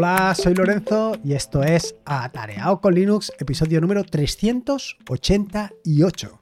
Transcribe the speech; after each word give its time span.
Hola, 0.00 0.32
soy 0.36 0.54
Lorenzo 0.54 1.16
y 1.24 1.32
esto 1.32 1.64
es 1.64 1.96
Atareado 2.04 2.80
con 2.80 2.94
Linux, 2.94 3.32
episodio 3.40 3.80
número 3.80 4.04
388. 4.04 6.40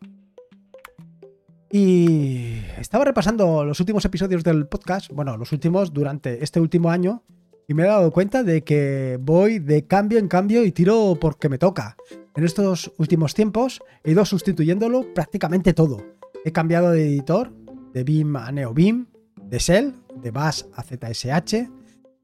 Y 1.72 2.58
estaba 2.78 3.06
repasando 3.06 3.64
los 3.64 3.80
últimos 3.80 4.04
episodios 4.04 4.44
del 4.44 4.66
podcast, 4.66 5.10
bueno, 5.10 5.38
los 5.38 5.52
últimos 5.52 5.94
durante 5.94 6.44
este 6.44 6.60
último 6.60 6.90
año, 6.90 7.22
y 7.66 7.72
me 7.72 7.84
he 7.84 7.86
dado 7.86 8.12
cuenta 8.12 8.42
de 8.42 8.62
que 8.62 9.18
voy 9.22 9.58
de 9.58 9.86
cambio 9.86 10.18
en 10.18 10.28
cambio 10.28 10.62
y 10.62 10.70
tiro 10.70 11.16
porque 11.18 11.48
me 11.48 11.56
toca. 11.56 11.96
En 12.34 12.44
estos 12.44 12.92
últimos 12.98 13.32
tiempos 13.32 13.80
he 14.04 14.10
ido 14.10 14.26
sustituyéndolo 14.26 15.14
prácticamente 15.14 15.72
todo. 15.72 16.04
He 16.44 16.52
cambiado 16.52 16.90
de 16.90 17.06
editor, 17.06 17.54
de 17.94 18.04
BIM 18.04 18.36
a 18.36 18.52
NeoBIM, 18.52 19.06
de 19.44 19.58
Shell, 19.58 19.94
de 20.20 20.30
Bash 20.30 20.64
a 20.74 20.82
ZSH, 20.82 21.70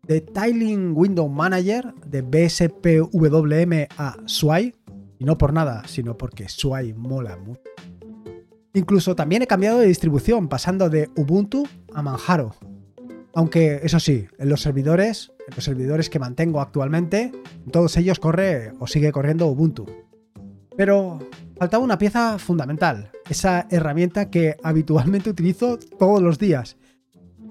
de 0.07 0.21
Tiling 0.21 0.95
Window 0.97 1.29
Manager, 1.29 1.95
de 2.05 2.23
BSPWM 2.23 3.87
a 3.97 4.17
SWI, 4.27 4.75
y 5.21 5.25
no 5.25 5.39
por 5.39 5.53
nada, 5.53 5.85
sino 5.87 6.19
porque 6.19 6.49
SWI 6.49 6.93
mola 6.95 7.37
mucho. 7.37 7.63
Incluso 8.75 9.15
también 9.15 9.43
he 9.43 9.47
cambiado 9.47 9.79
de 9.79 9.87
distribución, 9.87 10.49
pasando 10.49 10.91
de 10.91 11.09
Ubuntu 11.15 11.69
a 11.95 12.03
Manjaro. 12.03 12.57
Aunque 13.35 13.81
eso 13.85 14.01
sí, 14.01 14.27
en 14.39 14.49
los 14.49 14.63
servidores, 14.63 15.31
en 15.49 15.55
los 15.55 15.65
servidores 15.65 16.11
que 16.11 16.19
mantengo 16.19 16.61
actualmente, 16.61 17.31
en 17.65 17.71
todos 17.71 17.97
ellos 17.97 18.19
corre 18.19 18.73
o 18.81 18.89
sigue 18.89 19.13
corriendo 19.13 19.47
Ubuntu. 19.47 19.87
Pero 20.77 21.21
faltaba 21.57 21.85
una 21.85 21.99
pieza 21.99 22.41
fundamental, 22.41 23.13
esa 23.31 23.69
herramienta 23.71 24.31
que 24.31 24.57
habitualmente 24.65 25.31
utilizo 25.31 25.79
todos 25.79 26.21
los 26.21 26.41
días, 26.41 26.77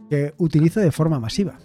que 0.09 0.33
utilizo 0.37 0.81
de 0.81 0.91
forma 0.91 1.17
masiva 1.17 1.59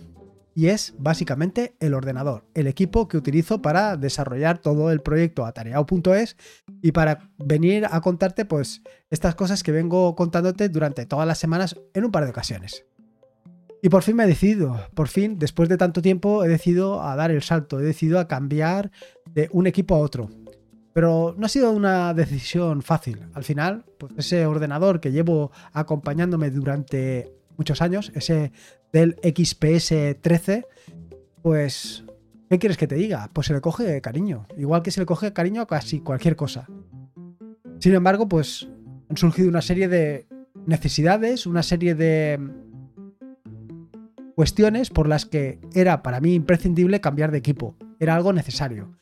y 0.56 0.68
es 0.68 0.94
básicamente 0.98 1.76
el 1.80 1.92
ordenador, 1.92 2.46
el 2.54 2.66
equipo 2.66 3.08
que 3.08 3.18
utilizo 3.18 3.60
para 3.60 3.98
desarrollar 3.98 4.56
todo 4.56 4.90
el 4.90 5.02
proyecto 5.02 5.44
atareado.es 5.44 6.38
y 6.80 6.92
para 6.92 7.30
venir 7.36 7.86
a 7.90 8.00
contarte 8.00 8.46
pues 8.46 8.82
estas 9.10 9.34
cosas 9.34 9.62
que 9.62 9.70
vengo 9.70 10.16
contándote 10.16 10.70
durante 10.70 11.04
todas 11.04 11.26
las 11.26 11.36
semanas 11.36 11.76
en 11.92 12.06
un 12.06 12.10
par 12.10 12.24
de 12.24 12.30
ocasiones. 12.30 12.86
Y 13.82 13.90
por 13.90 14.02
fin 14.02 14.16
me 14.16 14.24
he 14.24 14.28
decidido, 14.28 14.80
por 14.94 15.08
fin, 15.08 15.38
después 15.38 15.68
de 15.68 15.76
tanto 15.76 16.00
tiempo, 16.00 16.42
he 16.42 16.48
decidido 16.48 17.02
a 17.02 17.14
dar 17.16 17.30
el 17.30 17.42
salto, 17.42 17.78
he 17.78 17.84
decidido 17.84 18.18
a 18.18 18.26
cambiar 18.26 18.90
de 19.26 19.50
un 19.52 19.66
equipo 19.66 19.94
a 19.94 19.98
otro. 19.98 20.30
Pero 20.94 21.34
no 21.36 21.44
ha 21.44 21.50
sido 21.50 21.70
una 21.70 22.14
decisión 22.14 22.80
fácil. 22.80 23.20
Al 23.34 23.44
final, 23.44 23.84
pues 23.98 24.14
ese 24.16 24.46
ordenador 24.46 25.00
que 25.00 25.12
llevo 25.12 25.52
acompañándome 25.74 26.50
durante 26.50 27.30
muchos 27.58 27.82
años, 27.82 28.10
ese 28.14 28.52
del 28.96 29.16
XPS 29.22 30.22
13, 30.22 30.64
pues, 31.42 32.04
¿qué 32.48 32.58
quieres 32.58 32.78
que 32.78 32.86
te 32.86 32.94
diga? 32.94 33.28
Pues 33.34 33.46
se 33.46 33.52
le 33.52 33.60
coge 33.60 34.00
cariño, 34.00 34.46
igual 34.56 34.82
que 34.82 34.90
se 34.90 35.00
le 35.00 35.06
coge 35.06 35.34
cariño 35.34 35.60
a 35.60 35.66
casi 35.66 36.00
cualquier 36.00 36.34
cosa. 36.34 36.66
Sin 37.78 37.92
embargo, 37.92 38.26
pues 38.26 38.66
han 39.10 39.18
surgido 39.18 39.50
una 39.50 39.60
serie 39.60 39.88
de 39.88 40.26
necesidades, 40.64 41.46
una 41.46 41.62
serie 41.62 41.94
de 41.94 42.40
cuestiones 44.34 44.88
por 44.88 45.08
las 45.08 45.26
que 45.26 45.60
era 45.74 46.02
para 46.02 46.20
mí 46.20 46.32
imprescindible 46.32 47.02
cambiar 47.02 47.32
de 47.32 47.38
equipo. 47.38 47.76
Era 48.00 48.14
algo 48.14 48.32
necesario 48.32 48.96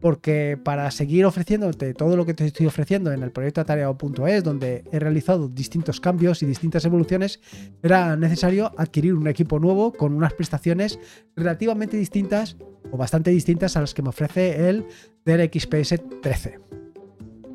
porque 0.00 0.58
para 0.62 0.90
seguir 0.90 1.24
ofreciéndote 1.24 1.94
todo 1.94 2.16
lo 2.16 2.24
que 2.24 2.34
te 2.34 2.46
estoy 2.46 2.66
ofreciendo 2.66 3.12
en 3.12 3.22
el 3.22 3.32
proyecto 3.32 3.60
atareado.es, 3.60 4.44
donde 4.44 4.84
he 4.92 4.98
realizado 4.98 5.48
distintos 5.48 6.00
cambios 6.00 6.42
y 6.42 6.46
distintas 6.46 6.84
evoluciones, 6.84 7.40
era 7.82 8.16
necesario 8.16 8.72
adquirir 8.76 9.14
un 9.14 9.28
equipo 9.28 9.58
nuevo 9.58 9.92
con 9.92 10.14
unas 10.14 10.34
prestaciones 10.34 10.98
relativamente 11.36 11.96
distintas 11.96 12.56
o 12.90 12.96
bastante 12.96 13.30
distintas 13.30 13.76
a 13.76 13.80
las 13.80 13.94
que 13.94 14.02
me 14.02 14.10
ofrece 14.10 14.68
el 14.68 14.86
del 15.24 15.50
XPS 15.50 16.00
13. 16.22 16.60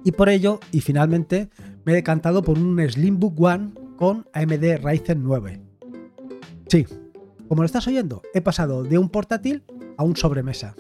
Y 0.04 0.12
por 0.12 0.30
ello, 0.30 0.60
y 0.72 0.82
finalmente, 0.82 1.50
me 1.86 1.94
he 1.94 1.96
decantado 1.96 2.44
por 2.44 2.58
un 2.58 2.80
Slimbook 2.80 3.40
One 3.40 3.72
con 3.96 4.26
AMD 4.34 4.84
Ryzen 4.84 5.24
9. 5.24 5.62
Sí, 6.68 6.86
como 7.48 7.62
lo 7.62 7.66
estás 7.66 7.88
oyendo, 7.88 8.22
he 8.34 8.42
pasado 8.42 8.84
de 8.84 8.98
un 8.98 9.10
portátil 9.10 9.64
a 9.98 10.04
un 10.04 10.16
sobremesa. 10.16 10.76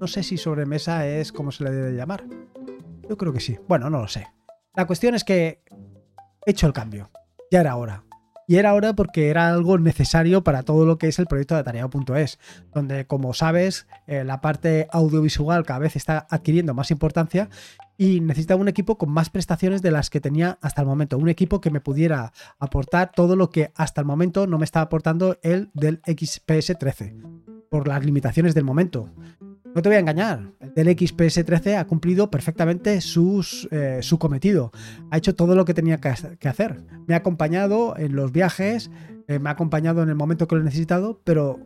No 0.00 0.06
sé 0.06 0.22
si 0.22 0.36
sobremesa 0.36 1.06
es 1.06 1.32
como 1.32 1.50
se 1.52 1.64
le 1.64 1.70
debe 1.70 1.96
llamar. 1.96 2.24
Yo 3.08 3.16
creo 3.16 3.32
que 3.32 3.40
sí. 3.40 3.58
Bueno, 3.66 3.88
no 3.88 4.00
lo 4.00 4.08
sé. 4.08 4.26
La 4.74 4.86
cuestión 4.86 5.14
es 5.14 5.24
que 5.24 5.62
he 6.44 6.50
hecho 6.50 6.66
el 6.66 6.74
cambio. 6.74 7.10
Ya 7.50 7.60
era 7.60 7.76
hora. 7.76 8.04
Y 8.46 8.56
era 8.56 8.74
hora 8.74 8.92
porque 8.94 9.30
era 9.30 9.48
algo 9.48 9.78
necesario 9.78 10.44
para 10.44 10.62
todo 10.62 10.86
lo 10.86 10.98
que 10.98 11.08
es 11.08 11.18
el 11.18 11.26
proyecto 11.26 11.54
de 11.54 11.60
Atareado.es, 11.62 12.38
donde, 12.72 13.06
como 13.06 13.32
sabes, 13.34 13.88
eh, 14.06 14.22
la 14.22 14.40
parte 14.40 14.86
audiovisual 14.92 15.64
cada 15.64 15.80
vez 15.80 15.96
está 15.96 16.26
adquiriendo 16.30 16.72
más 16.72 16.92
importancia 16.92 17.48
y 17.96 18.20
necesitaba 18.20 18.60
un 18.60 18.68
equipo 18.68 18.98
con 18.98 19.10
más 19.10 19.30
prestaciones 19.30 19.82
de 19.82 19.90
las 19.90 20.10
que 20.10 20.20
tenía 20.20 20.58
hasta 20.60 20.82
el 20.82 20.86
momento. 20.86 21.18
Un 21.18 21.28
equipo 21.28 21.60
que 21.60 21.70
me 21.70 21.80
pudiera 21.80 22.32
aportar 22.58 23.10
todo 23.12 23.34
lo 23.34 23.50
que 23.50 23.72
hasta 23.74 24.02
el 24.02 24.06
momento 24.06 24.46
no 24.46 24.58
me 24.58 24.64
estaba 24.64 24.84
aportando 24.84 25.38
el 25.42 25.70
del 25.74 26.00
XPS 26.06 26.78
13, 26.78 27.16
por 27.68 27.88
las 27.88 28.04
limitaciones 28.04 28.54
del 28.54 28.64
momento. 28.64 29.10
No 29.76 29.82
te 29.82 29.90
voy 29.90 29.96
a 29.96 30.00
engañar, 30.00 30.52
el 30.74 30.98
XPS 30.98 31.44
13 31.44 31.76
ha 31.76 31.86
cumplido 31.86 32.30
perfectamente 32.30 32.94
eh, 32.94 33.00
su 33.02 34.18
cometido. 34.18 34.72
Ha 35.10 35.18
hecho 35.18 35.34
todo 35.34 35.54
lo 35.54 35.66
que 35.66 35.74
tenía 35.74 35.98
que 35.98 36.48
hacer. 36.48 36.82
Me 37.06 37.12
ha 37.12 37.18
acompañado 37.18 37.94
en 37.98 38.16
los 38.16 38.32
viajes, 38.32 38.90
eh, 39.28 39.38
me 39.38 39.50
ha 39.50 39.52
acompañado 39.52 40.02
en 40.02 40.08
el 40.08 40.14
momento 40.14 40.48
que 40.48 40.54
lo 40.54 40.62
he 40.62 40.64
necesitado, 40.64 41.20
pero 41.24 41.60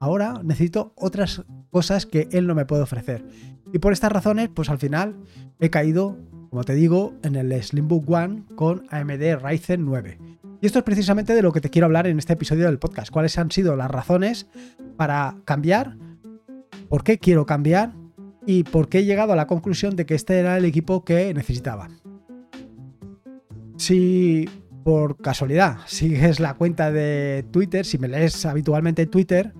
ahora 0.00 0.42
necesito 0.44 0.92
otras 0.96 1.46
cosas 1.70 2.04
que 2.04 2.28
él 2.30 2.46
no 2.46 2.54
me 2.54 2.66
puede 2.66 2.82
ofrecer. 2.82 3.24
Y 3.72 3.78
por 3.78 3.94
estas 3.94 4.12
razones, 4.12 4.50
pues 4.52 4.68
al 4.68 4.76
final 4.76 5.16
he 5.58 5.70
caído, 5.70 6.18
como 6.50 6.62
te 6.62 6.74
digo, 6.74 7.14
en 7.22 7.36
el 7.36 7.62
Slimbook 7.62 8.10
One 8.10 8.42
con 8.54 8.86
AMD 8.90 9.42
Ryzen 9.42 9.82
9. 9.82 10.18
Y 10.60 10.66
esto 10.66 10.80
es 10.80 10.84
precisamente 10.84 11.34
de 11.34 11.40
lo 11.40 11.52
que 11.52 11.62
te 11.62 11.70
quiero 11.70 11.86
hablar 11.86 12.06
en 12.06 12.18
este 12.18 12.34
episodio 12.34 12.66
del 12.66 12.78
podcast. 12.78 13.10
¿Cuáles 13.10 13.38
han 13.38 13.50
sido 13.50 13.76
las 13.76 13.90
razones 13.90 14.46
para 14.98 15.36
cambiar? 15.46 15.96
Por 16.88 17.04
qué 17.04 17.18
quiero 17.18 17.46
cambiar 17.46 17.92
y 18.46 18.64
por 18.64 18.88
qué 18.88 18.98
he 18.98 19.04
llegado 19.04 19.32
a 19.32 19.36
la 19.36 19.46
conclusión 19.46 19.96
de 19.96 20.06
que 20.06 20.14
este 20.14 20.38
era 20.38 20.56
el 20.56 20.64
equipo 20.64 21.04
que 21.04 21.34
necesitaba. 21.34 21.88
Si 23.76 24.48
por 24.84 25.16
casualidad 25.16 25.78
sigues 25.86 26.38
la 26.40 26.54
cuenta 26.54 26.92
de 26.92 27.44
Twitter, 27.50 27.84
si 27.84 27.98
me 27.98 28.08
lees 28.08 28.46
habitualmente 28.46 29.06
Twitter, 29.06 29.52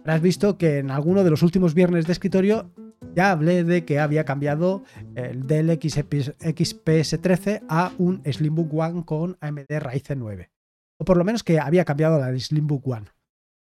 habrás 0.00 0.22
visto 0.22 0.56
que 0.56 0.78
en 0.78 0.90
alguno 0.90 1.24
de 1.24 1.30
los 1.30 1.42
últimos 1.42 1.74
viernes 1.74 2.06
de 2.06 2.12
escritorio 2.12 2.70
ya 3.14 3.32
hablé 3.32 3.64
de 3.64 3.84
que 3.84 3.98
había 3.98 4.24
cambiado 4.24 4.84
el 5.16 5.46
del 5.46 5.70
XPS 5.72 7.20
13 7.20 7.62
a 7.68 7.92
un 7.98 8.22
Slimbook 8.24 8.72
One 8.72 9.04
con 9.04 9.36
AMD 9.40 9.66
Ryzen 9.68 10.20
9. 10.20 10.50
O 10.98 11.04
por 11.04 11.16
lo 11.16 11.24
menos 11.24 11.42
que 11.42 11.58
había 11.58 11.84
cambiado 11.84 12.20
la 12.20 12.38
Slimbook 12.38 12.86
One. 12.86 13.06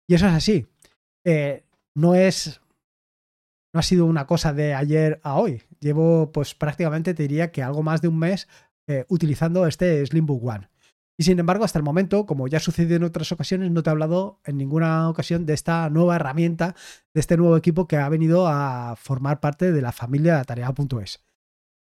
Y 0.07 0.15
eso 0.15 0.27
es 0.27 0.33
así. 0.33 0.67
Eh, 1.25 1.63
no 1.95 2.13
es 2.15 2.61
no 3.73 3.79
ha 3.79 3.83
sido 3.83 4.05
una 4.05 4.27
cosa 4.27 4.53
de 4.53 4.73
ayer 4.73 5.19
a 5.23 5.35
hoy. 5.35 5.63
Llevo 5.79 6.31
pues 6.31 6.55
prácticamente 6.55 7.13
te 7.13 7.23
diría 7.23 7.51
que 7.51 7.63
algo 7.63 7.83
más 7.83 8.01
de 8.01 8.07
un 8.07 8.19
mes 8.19 8.47
eh, 8.87 9.05
utilizando 9.09 9.65
este 9.67 10.05
Slimbook 10.05 10.43
One. 10.43 10.69
Y 11.17 11.23
sin 11.23 11.39
embargo, 11.39 11.63
hasta 11.63 11.77
el 11.77 11.83
momento, 11.83 12.25
como 12.25 12.47
ya 12.47 12.57
ha 12.57 12.61
sucedido 12.61 12.95
en 12.95 13.03
otras 13.03 13.31
ocasiones, 13.31 13.69
no 13.69 13.83
te 13.83 13.89
he 13.89 13.91
hablado 13.91 14.39
en 14.43 14.57
ninguna 14.57 15.07
ocasión 15.07 15.45
de 15.45 15.53
esta 15.53 15.87
nueva 15.89 16.15
herramienta, 16.15 16.75
de 17.13 17.19
este 17.19 17.37
nuevo 17.37 17.55
equipo 17.57 17.87
que 17.87 17.97
ha 17.97 18.09
venido 18.09 18.47
a 18.47 18.95
formar 18.97 19.39
parte 19.39 19.71
de 19.71 19.81
la 19.81 19.91
familia 19.91 20.33
de 20.33 20.39
Atareado.es. 20.39 21.23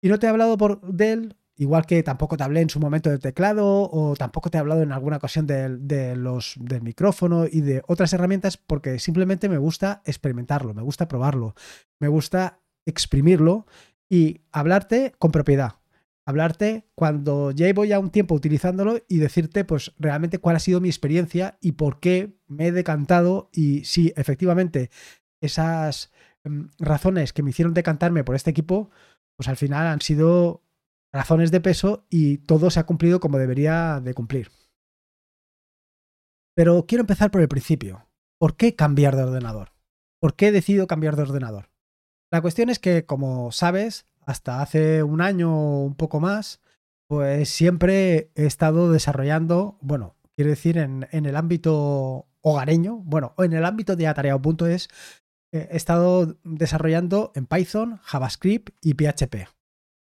Y 0.01 0.09
no 0.09 0.17
te 0.17 0.25
he 0.25 0.29
hablado 0.29 0.57
por, 0.57 0.81
de 0.81 1.11
él 1.11 1.37
Igual 1.59 1.85
que 1.85 2.01
tampoco 2.03 2.37
te 2.37 2.45
hablé 2.45 2.61
en 2.61 2.69
su 2.69 2.79
momento 2.79 3.09
del 3.09 3.19
teclado 3.19 3.89
o 3.91 4.15
tampoco 4.15 4.49
te 4.49 4.57
he 4.57 4.61
hablado 4.61 4.81
en 4.81 4.93
alguna 4.93 5.17
ocasión 5.17 5.45
de, 5.45 5.67
del 5.67 6.81
micrófono 6.81 7.47
y 7.51 7.59
de 7.59 7.83
otras 7.85 8.13
herramientas 8.13 8.55
porque 8.55 8.97
simplemente 8.97 9.49
me 9.49 9.57
gusta 9.57 10.01
experimentarlo, 10.05 10.73
me 10.73 10.83
gusta 10.83 11.09
probarlo, 11.09 11.55
me 11.99 12.07
gusta 12.07 12.61
exprimirlo 12.85 13.67
y 14.09 14.39
hablarte 14.53 15.11
con 15.19 15.33
propiedad. 15.33 15.73
Hablarte 16.25 16.87
cuando 16.95 17.51
llevo 17.51 17.83
ya 17.83 17.99
un 17.99 18.09
tiempo 18.09 18.35
utilizándolo 18.35 19.01
y 19.09 19.17
decirte 19.17 19.65
pues 19.65 19.91
realmente 19.99 20.37
cuál 20.37 20.55
ha 20.55 20.59
sido 20.59 20.79
mi 20.79 20.87
experiencia 20.87 21.57
y 21.59 21.73
por 21.73 21.99
qué 21.99 22.37
me 22.47 22.67
he 22.67 22.71
decantado 22.71 23.49
y 23.51 23.83
si 23.83 24.13
efectivamente 24.15 24.91
esas 25.41 26.13
mm, 26.45 26.67
razones 26.79 27.33
que 27.33 27.43
me 27.43 27.49
hicieron 27.49 27.73
decantarme 27.73 28.23
por 28.23 28.35
este 28.35 28.51
equipo 28.51 28.91
pues 29.35 29.49
al 29.49 29.57
final 29.57 29.87
han 29.87 29.99
sido 29.99 30.63
razones 31.13 31.51
de 31.51 31.61
peso 31.61 32.05
y 32.09 32.37
todo 32.39 32.69
se 32.69 32.79
ha 32.79 32.85
cumplido 32.85 33.19
como 33.19 33.37
debería 33.37 33.99
de 33.99 34.13
cumplir. 34.13 34.51
Pero 36.55 36.85
quiero 36.85 37.01
empezar 37.01 37.31
por 37.31 37.41
el 37.41 37.47
principio. 37.47 38.07
¿Por 38.39 38.55
qué 38.55 38.75
cambiar 38.75 39.15
de 39.15 39.23
ordenador? 39.23 39.73
¿Por 40.19 40.35
qué 40.35 40.47
he 40.47 40.51
decidido 40.51 40.87
cambiar 40.87 41.15
de 41.15 41.23
ordenador? 41.23 41.71
La 42.31 42.41
cuestión 42.41 42.69
es 42.69 42.79
que, 42.79 43.05
como 43.05 43.51
sabes, 43.51 44.07
hasta 44.25 44.61
hace 44.61 45.03
un 45.03 45.21
año 45.21 45.55
o 45.55 45.83
un 45.85 45.95
poco 45.95 46.19
más, 46.19 46.61
pues 47.07 47.49
siempre 47.49 48.31
he 48.35 48.45
estado 48.45 48.91
desarrollando, 48.91 49.77
bueno, 49.81 50.15
quiero 50.35 50.51
decir, 50.51 50.77
en, 50.77 51.07
en 51.11 51.25
el 51.25 51.35
ámbito 51.35 52.27
hogareño, 52.41 52.97
bueno, 52.97 53.33
en 53.39 53.53
el 53.53 53.65
ámbito 53.65 53.95
de 53.95 54.07
atareado.es, 54.07 54.89
he 55.51 55.75
estado 55.75 56.37
desarrollando 56.43 57.31
en 57.35 57.47
Python, 57.47 57.99
JavaScript 58.03 58.69
y 58.81 58.93
PHP. 58.93 59.58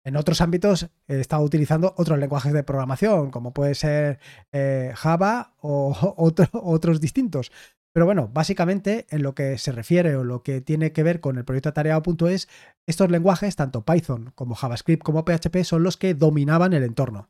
En 0.06 0.14
otros 0.14 0.40
ámbitos 0.40 0.88
he 1.08 1.18
estado 1.18 1.42
utilizando 1.42 1.92
otros 1.96 2.16
lenguajes 2.20 2.52
de 2.52 2.62
programación, 2.62 3.32
como 3.32 3.52
puede 3.52 3.74
ser 3.74 4.20
eh, 4.52 4.92
Java 4.94 5.56
o 5.60 5.96
otros 6.52 7.00
distintos. 7.00 7.50
Pero 7.92 8.06
bueno, 8.06 8.30
básicamente 8.32 9.06
en 9.10 9.24
lo 9.24 9.34
que 9.34 9.58
se 9.58 9.72
refiere 9.72 10.14
o 10.14 10.22
lo 10.22 10.44
que 10.44 10.60
tiene 10.60 10.92
que 10.92 11.02
ver 11.02 11.20
con 11.20 11.38
el 11.38 11.44
proyecto 11.44 11.70
atareado.es, 11.70 12.48
estos 12.86 13.10
lenguajes, 13.10 13.56
tanto 13.56 13.84
Python 13.84 14.30
como 14.36 14.54
JavaScript 14.54 15.02
como 15.02 15.24
PHP, 15.24 15.64
son 15.64 15.82
los 15.82 15.96
que 15.96 16.14
dominaban 16.14 16.72
el 16.72 16.84
entorno. 16.84 17.28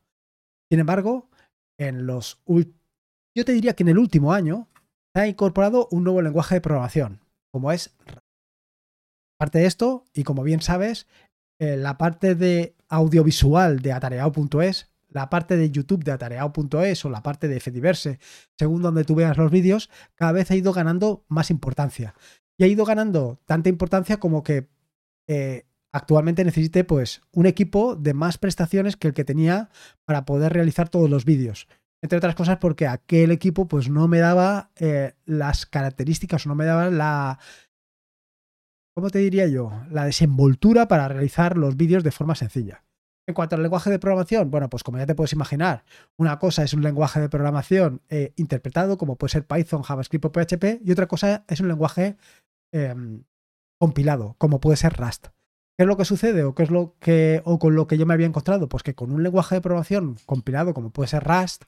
Sin 0.69 0.79
embargo, 0.79 1.31
en 1.79 2.05
los 2.05 2.43
yo 2.45 3.43
te 3.43 3.53
diría 3.53 3.73
que 3.73 3.83
en 3.83 3.89
el 3.89 3.97
último 3.97 4.33
año 4.33 4.67
se 5.15 5.21
ha 5.21 5.27
incorporado 5.27 5.87
un 5.89 6.03
nuevo 6.03 6.21
lenguaje 6.21 6.55
de 6.55 6.61
programación, 6.61 7.21
como 7.51 7.71
es 7.71 7.95
Aparte 9.39 9.59
de 9.59 9.67
esto, 9.67 10.03
y 10.13 10.23
como 10.23 10.41
bien 10.41 10.61
sabes, 10.61 11.05
eh, 11.59 11.77
la 11.77 11.97
parte 11.97 12.35
de 12.35 12.75
audiovisual 12.89 13.79
de 13.79 13.91
atareado.es 13.93 14.89
la 15.09 15.29
parte 15.29 15.57
de 15.57 15.71
YouTube 15.71 16.03
de 16.03 16.11
atareado.es 16.11 17.05
o 17.05 17.09
la 17.09 17.23
parte 17.23 17.47
de 17.47 17.59
Fediverse, 17.59 18.19
según 18.57 18.81
donde 18.81 19.03
tú 19.03 19.15
veas 19.15 19.37
los 19.37 19.51
vídeos, 19.51 19.89
cada 20.15 20.31
vez 20.31 20.51
ha 20.51 20.55
ido 20.55 20.73
ganando 20.73 21.25
más 21.27 21.49
importancia. 21.49 22.13
Y 22.57 22.63
ha 22.63 22.67
ido 22.67 22.85
ganando 22.85 23.41
tanta 23.45 23.69
importancia 23.69 24.19
como 24.19 24.43
que 24.43 24.69
eh, 25.27 25.65
actualmente 25.91 26.43
necesite 26.43 26.83
pues 26.83 27.21
un 27.31 27.45
equipo 27.45 27.95
de 27.95 28.13
más 28.13 28.37
prestaciones 28.37 28.97
que 28.97 29.07
el 29.07 29.13
que 29.13 29.25
tenía 29.25 29.69
para 30.05 30.25
poder 30.25 30.53
realizar 30.53 30.89
todos 30.89 31.09
los 31.09 31.25
vídeos. 31.25 31.67
Entre 32.01 32.17
otras 32.17 32.35
cosas 32.35 32.57
porque 32.57 32.87
aquel 32.87 33.31
equipo 33.31 33.67
pues 33.67 33.89
no 33.89 34.07
me 34.07 34.19
daba 34.19 34.71
eh, 34.75 35.13
las 35.25 35.65
características 35.65 36.45
no 36.45 36.55
me 36.55 36.65
daba 36.65 36.89
la... 36.89 37.39
¿Cómo 38.97 39.11
te 39.11 39.19
diría 39.19 39.45
yo? 39.45 39.71
La 39.91 40.05
desenvoltura 40.05 40.87
para 40.87 41.07
realizar 41.07 41.55
los 41.55 41.77
vídeos 41.77 42.03
de 42.03 42.09
forma 42.09 42.33
sencilla. 42.33 42.83
En 43.27 43.35
cuanto 43.35 43.55
al 43.55 43.61
lenguaje 43.61 43.91
de 43.91 43.99
programación, 43.99 44.49
bueno, 44.49 44.71
pues 44.71 44.81
como 44.81 44.97
ya 44.97 45.05
te 45.05 45.13
puedes 45.13 45.33
imaginar, 45.33 45.83
una 46.17 46.39
cosa 46.39 46.63
es 46.63 46.73
un 46.73 46.81
lenguaje 46.81 47.19
de 47.19 47.29
programación 47.29 48.01
eh, 48.09 48.33
interpretado, 48.37 48.97
como 48.97 49.15
puede 49.15 49.33
ser 49.33 49.45
Python, 49.45 49.83
JavaScript 49.83 50.25
o 50.25 50.31
PHP, 50.31 50.81
y 50.83 50.91
otra 50.91 51.05
cosa 51.05 51.45
es 51.47 51.59
un 51.59 51.67
lenguaje 51.67 52.17
em, 52.71 53.23
compilado, 53.79 54.35
como 54.39 54.59
puede 54.59 54.77
ser 54.77 54.93
Rust. 54.93 55.27
¿Qué 55.77 55.83
es 55.83 55.87
lo 55.87 55.95
que 55.95 56.05
sucede 56.05 56.43
o 56.43 56.55
qué 56.55 56.63
es 56.63 56.71
lo 56.71 56.95
que 56.99 57.43
o 57.45 57.59
con 57.59 57.75
lo 57.75 57.85
que 57.85 57.99
yo 57.99 58.07
me 58.07 58.15
había 58.15 58.25
encontrado? 58.25 58.67
Pues 58.67 58.81
que 58.81 58.95
con 58.95 59.11
un 59.11 59.21
lenguaje 59.21 59.53
de 59.53 59.61
programación 59.61 60.17
compilado, 60.25 60.73
como 60.73 60.89
puede 60.89 61.09
ser 61.09 61.23
Rust, 61.23 61.65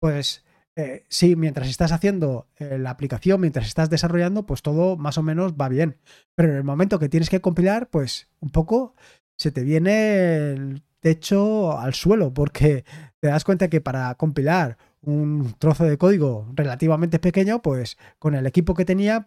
pues 0.00 0.44
eh, 0.78 1.04
sí, 1.08 1.34
mientras 1.34 1.68
estás 1.68 1.90
haciendo 1.90 2.46
eh, 2.56 2.78
la 2.78 2.90
aplicación, 2.90 3.40
mientras 3.40 3.66
estás 3.66 3.90
desarrollando, 3.90 4.46
pues 4.46 4.62
todo 4.62 4.96
más 4.96 5.18
o 5.18 5.24
menos 5.24 5.54
va 5.54 5.68
bien. 5.68 5.98
Pero 6.36 6.50
en 6.50 6.56
el 6.56 6.62
momento 6.62 7.00
que 7.00 7.08
tienes 7.08 7.30
que 7.30 7.40
compilar, 7.40 7.90
pues 7.90 8.28
un 8.38 8.50
poco 8.50 8.94
se 9.36 9.50
te 9.50 9.64
viene 9.64 10.52
el 10.52 10.84
techo 11.00 11.76
al 11.76 11.94
suelo, 11.94 12.32
porque 12.32 12.84
te 13.18 13.26
das 13.26 13.42
cuenta 13.42 13.66
que 13.66 13.80
para 13.80 14.14
compilar 14.14 14.78
un 15.00 15.52
trozo 15.58 15.82
de 15.82 15.98
código 15.98 16.46
relativamente 16.54 17.18
pequeño, 17.18 17.60
pues 17.60 17.98
con 18.20 18.36
el 18.36 18.46
equipo 18.46 18.74
que 18.74 18.84
tenía, 18.84 19.26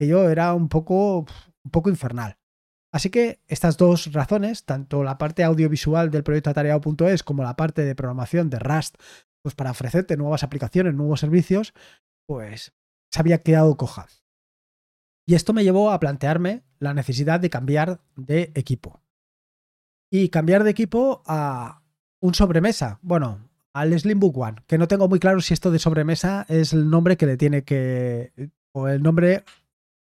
yo 0.00 0.28
era 0.28 0.54
un 0.54 0.68
poco, 0.68 1.20
un 1.20 1.70
poco 1.70 1.88
infernal. 1.88 2.36
Así 2.92 3.10
que 3.10 3.38
estas 3.46 3.76
dos 3.76 4.12
razones, 4.12 4.64
tanto 4.64 5.04
la 5.04 5.18
parte 5.18 5.44
audiovisual 5.44 6.10
del 6.10 6.24
proyecto 6.24 6.50
atareado.es 6.50 7.22
como 7.22 7.44
la 7.44 7.54
parte 7.54 7.84
de 7.84 7.94
programación 7.94 8.50
de 8.50 8.58
Rust, 8.58 8.96
pues 9.42 9.54
para 9.54 9.70
ofrecerte 9.70 10.16
nuevas 10.16 10.42
aplicaciones, 10.42 10.94
nuevos 10.94 11.20
servicios, 11.20 11.72
pues 12.26 12.72
se 13.10 13.20
había 13.20 13.42
quedado 13.42 13.76
coja. 13.76 14.06
Y 15.26 15.34
esto 15.34 15.52
me 15.52 15.64
llevó 15.64 15.90
a 15.90 16.00
plantearme 16.00 16.64
la 16.78 16.94
necesidad 16.94 17.40
de 17.40 17.50
cambiar 17.50 18.00
de 18.16 18.52
equipo 18.54 19.00
y 20.10 20.28
cambiar 20.28 20.64
de 20.64 20.70
equipo 20.70 21.22
a 21.26 21.82
un 22.20 22.34
sobremesa. 22.34 22.98
Bueno, 23.02 23.48
al 23.72 23.98
Slimbook 23.98 24.36
One, 24.36 24.62
que 24.66 24.78
no 24.78 24.88
tengo 24.88 25.08
muy 25.08 25.20
claro 25.20 25.40
si 25.40 25.54
esto 25.54 25.70
de 25.70 25.78
sobremesa 25.78 26.46
es 26.48 26.72
el 26.72 26.90
nombre 26.90 27.16
que 27.16 27.26
le 27.26 27.36
tiene 27.36 27.62
que. 27.62 28.32
o 28.72 28.88
el 28.88 29.02
nombre 29.02 29.44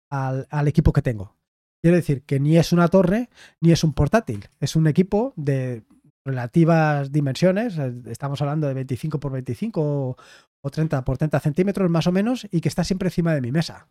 al, 0.10 0.48
al 0.50 0.68
equipo 0.68 0.94
que 0.94 1.02
tengo. 1.02 1.36
Quiero 1.82 1.98
decir 1.98 2.24
que 2.24 2.40
ni 2.40 2.58
es 2.58 2.72
una 2.72 2.88
torre 2.88 3.30
ni 3.60 3.72
es 3.72 3.84
un 3.84 3.94
portátil. 3.94 4.50
Es 4.60 4.76
un 4.76 4.88
equipo 4.88 5.34
de 5.36 5.84
relativas 6.26 7.12
dimensiones. 7.12 7.78
Estamos 8.06 8.42
hablando 8.42 8.68
de 8.68 8.74
25 8.74 9.20
por 9.20 9.32
25 9.32 10.18
o 10.62 10.70
30 10.70 11.04
por 11.04 11.18
30 11.18 11.40
centímetros 11.40 11.90
más 11.90 12.08
o 12.08 12.12
menos 12.12 12.48
y 12.52 12.62
que 12.62 12.70
está 12.70 12.84
siempre 12.84 13.08
encima 13.08 13.34
de 13.34 13.42
mi 13.42 13.52
mesa. 13.52 13.88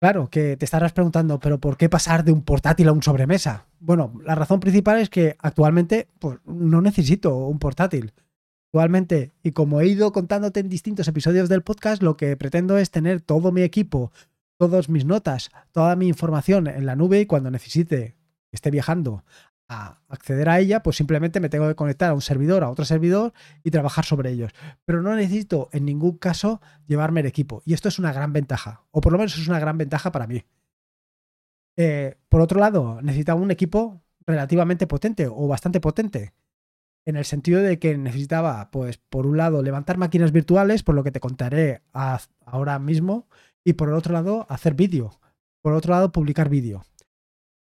Claro, 0.00 0.30
que 0.30 0.56
te 0.56 0.64
estarás 0.64 0.92
preguntando, 0.92 1.40
pero 1.40 1.58
¿por 1.58 1.76
qué 1.76 1.88
pasar 1.88 2.24
de 2.24 2.30
un 2.30 2.42
portátil 2.42 2.88
a 2.88 2.92
un 2.92 3.02
sobremesa? 3.02 3.66
Bueno, 3.80 4.14
la 4.24 4.36
razón 4.36 4.60
principal 4.60 5.00
es 5.00 5.10
que 5.10 5.36
actualmente 5.40 6.08
pues, 6.20 6.38
no 6.44 6.80
necesito 6.80 7.36
un 7.36 7.58
portátil. 7.58 8.12
Actualmente, 8.68 9.32
y 9.42 9.52
como 9.52 9.80
he 9.80 9.88
ido 9.88 10.12
contándote 10.12 10.60
en 10.60 10.68
distintos 10.68 11.08
episodios 11.08 11.48
del 11.48 11.62
podcast, 11.62 12.02
lo 12.02 12.16
que 12.16 12.36
pretendo 12.36 12.78
es 12.78 12.92
tener 12.92 13.20
todo 13.20 13.50
mi 13.50 13.62
equipo, 13.62 14.12
todas 14.56 14.88
mis 14.88 15.04
notas, 15.04 15.50
toda 15.72 15.96
mi 15.96 16.06
información 16.06 16.68
en 16.68 16.86
la 16.86 16.94
nube 16.94 17.20
y 17.20 17.26
cuando 17.26 17.50
necesite 17.50 18.14
esté 18.52 18.70
viajando 18.70 19.24
a 19.68 20.00
acceder 20.08 20.48
a 20.48 20.58
ella, 20.58 20.82
pues 20.82 20.96
simplemente 20.96 21.40
me 21.40 21.48
tengo 21.48 21.68
que 21.68 21.74
conectar 21.74 22.10
a 22.10 22.14
un 22.14 22.22
servidor, 22.22 22.64
a 22.64 22.70
otro 22.70 22.84
servidor 22.84 23.34
y 23.62 23.70
trabajar 23.70 24.04
sobre 24.04 24.30
ellos. 24.30 24.52
Pero 24.84 25.02
no 25.02 25.14
necesito 25.14 25.68
en 25.72 25.84
ningún 25.84 26.16
caso 26.16 26.60
llevarme 26.86 27.20
el 27.20 27.26
equipo. 27.26 27.62
Y 27.66 27.74
esto 27.74 27.88
es 27.88 27.98
una 27.98 28.12
gran 28.12 28.32
ventaja, 28.32 28.84
o 28.90 29.00
por 29.00 29.12
lo 29.12 29.18
menos 29.18 29.36
es 29.36 29.46
una 29.46 29.60
gran 29.60 29.76
ventaja 29.76 30.10
para 30.10 30.26
mí. 30.26 30.44
Eh, 31.76 32.16
por 32.28 32.40
otro 32.40 32.58
lado, 32.58 33.00
necesitaba 33.02 33.40
un 33.40 33.50
equipo 33.50 34.02
relativamente 34.26 34.86
potente 34.86 35.28
o 35.28 35.46
bastante 35.46 35.80
potente. 35.80 36.32
En 37.06 37.16
el 37.16 37.24
sentido 37.24 37.62
de 37.62 37.78
que 37.78 37.96
necesitaba, 37.96 38.70
pues, 38.70 38.98
por 38.98 39.26
un 39.26 39.36
lado, 39.36 39.62
levantar 39.62 39.96
máquinas 39.96 40.32
virtuales, 40.32 40.82
por 40.82 40.94
lo 40.94 41.04
que 41.04 41.12
te 41.12 41.20
contaré 41.20 41.82
ahora 41.92 42.78
mismo, 42.78 43.28
y 43.64 43.74
por 43.74 43.88
el 43.88 43.94
otro 43.94 44.12
lado, 44.12 44.46
hacer 44.48 44.74
vídeo. 44.74 45.18
Por 45.62 45.72
otro 45.72 45.92
lado, 45.92 46.12
publicar 46.12 46.48
vídeo. 46.48 46.84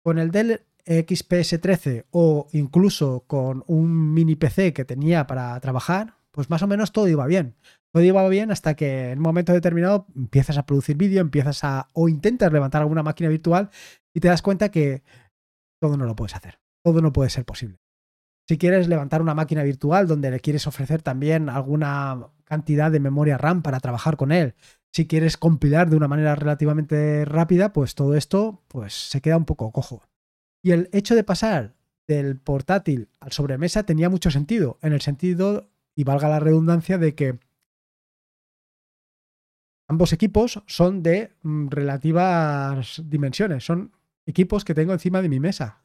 Con 0.04 0.20
el 0.20 0.32
Dell 0.32 0.62
XPS13 0.86 2.06
o 2.12 2.48
incluso 2.52 3.24
con 3.28 3.64
un 3.68 4.14
mini 4.14 4.36
PC 4.36 4.74
que 4.74 4.86
tenía 4.86 5.28
para 5.28 5.60
trabajar, 5.60 6.16
pues 6.32 6.50
más 6.50 6.62
o 6.62 6.68
menos 6.68 6.92
todo 6.92 7.08
iba 7.08 7.26
bien. 7.28 7.56
Todo 7.94 8.04
iba 8.04 8.28
bien 8.30 8.52
hasta 8.52 8.76
que 8.76 9.12
en 9.12 9.20
un 9.20 9.24
momento 9.24 9.52
determinado 9.52 10.08
empiezas 10.16 10.58
a 10.58 10.66
producir 10.66 10.96
vídeo, 10.96 11.22
empiezas 11.22 11.64
a 11.64 11.88
o 11.94 12.08
intentas 12.08 12.54
levantar 12.54 12.82
alguna 12.82 13.04
máquina 13.04 13.30
virtual 13.30 13.70
y 14.14 14.22
te 14.22 14.30
das 14.30 14.42
cuenta 14.42 14.70
que 14.70 15.04
todo 15.82 15.98
no 15.98 16.06
lo 16.06 16.16
puedes 16.16 16.36
hacer. 16.36 16.60
Todo 16.84 17.02
no 17.02 17.12
puede 17.12 17.30
ser 17.30 17.46
posible. 17.46 17.80
Si 18.48 18.58
quieres 18.58 18.88
levantar 18.88 19.22
una 19.22 19.36
máquina 19.36 19.64
virtual 19.64 20.08
donde 20.08 20.32
le 20.32 20.40
quieres 20.40 20.68
ofrecer 20.68 21.02
también 21.02 21.50
alguna 21.50 22.28
cantidad 22.44 22.92
de 22.92 23.00
memoria 23.00 23.38
RAM 23.38 23.62
para 23.62 23.80
trabajar 23.80 24.18
con 24.18 24.32
él, 24.32 24.56
si 24.94 25.08
quieres 25.08 25.38
compilar 25.38 25.90
de 25.90 25.96
una 25.96 26.08
manera 26.08 26.36
relativamente 26.36 27.24
rápida, 27.26 27.72
pues 27.72 27.96
todo 27.96 28.16
esto 28.16 28.62
pues 28.68 28.94
se 28.94 29.22
queda 29.22 29.38
un 29.38 29.46
poco 29.46 29.72
cojo. 29.72 30.04
Y 30.64 30.72
el 30.72 30.90
hecho 30.92 31.16
de 31.16 31.24
pasar 31.24 31.76
del 32.08 32.38
portátil 32.38 33.10
al 33.20 33.32
sobremesa 33.32 33.84
tenía 33.84 34.10
mucho 34.10 34.32
sentido, 34.32 34.78
en 34.82 34.94
el 34.94 35.02
sentido, 35.02 35.70
y 35.96 36.04
valga 36.04 36.30
la 36.30 36.40
redundancia, 36.40 36.98
de 36.98 37.16
que 37.16 37.40
ambos 39.88 40.14
equipos 40.14 40.62
son 40.68 41.04
de 41.04 41.32
mm, 41.44 41.70
relativas 41.70 43.02
dimensiones, 43.06 43.66
son 43.66 43.92
equipos 44.26 44.66
que 44.66 44.74
tengo 44.74 44.94
encima 44.94 45.22
de 45.22 45.30
mi 45.30 45.40
mesa, 45.40 45.84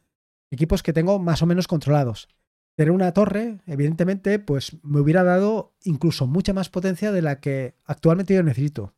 equipos 0.50 0.82
que 0.82 0.92
tengo 0.92 1.18
más 1.18 1.42
o 1.42 1.46
menos 1.46 1.66
controlados. 1.66 2.28
Tener 2.76 2.92
una 2.92 3.12
torre, 3.12 3.60
evidentemente, 3.66 4.38
pues 4.38 4.76
me 4.82 5.00
hubiera 5.00 5.24
dado 5.24 5.74
incluso 5.84 6.26
mucha 6.26 6.52
más 6.52 6.68
potencia 6.68 7.10
de 7.10 7.22
la 7.22 7.40
que 7.40 7.74
actualmente 7.84 8.34
yo 8.34 8.42
necesito. 8.42 8.94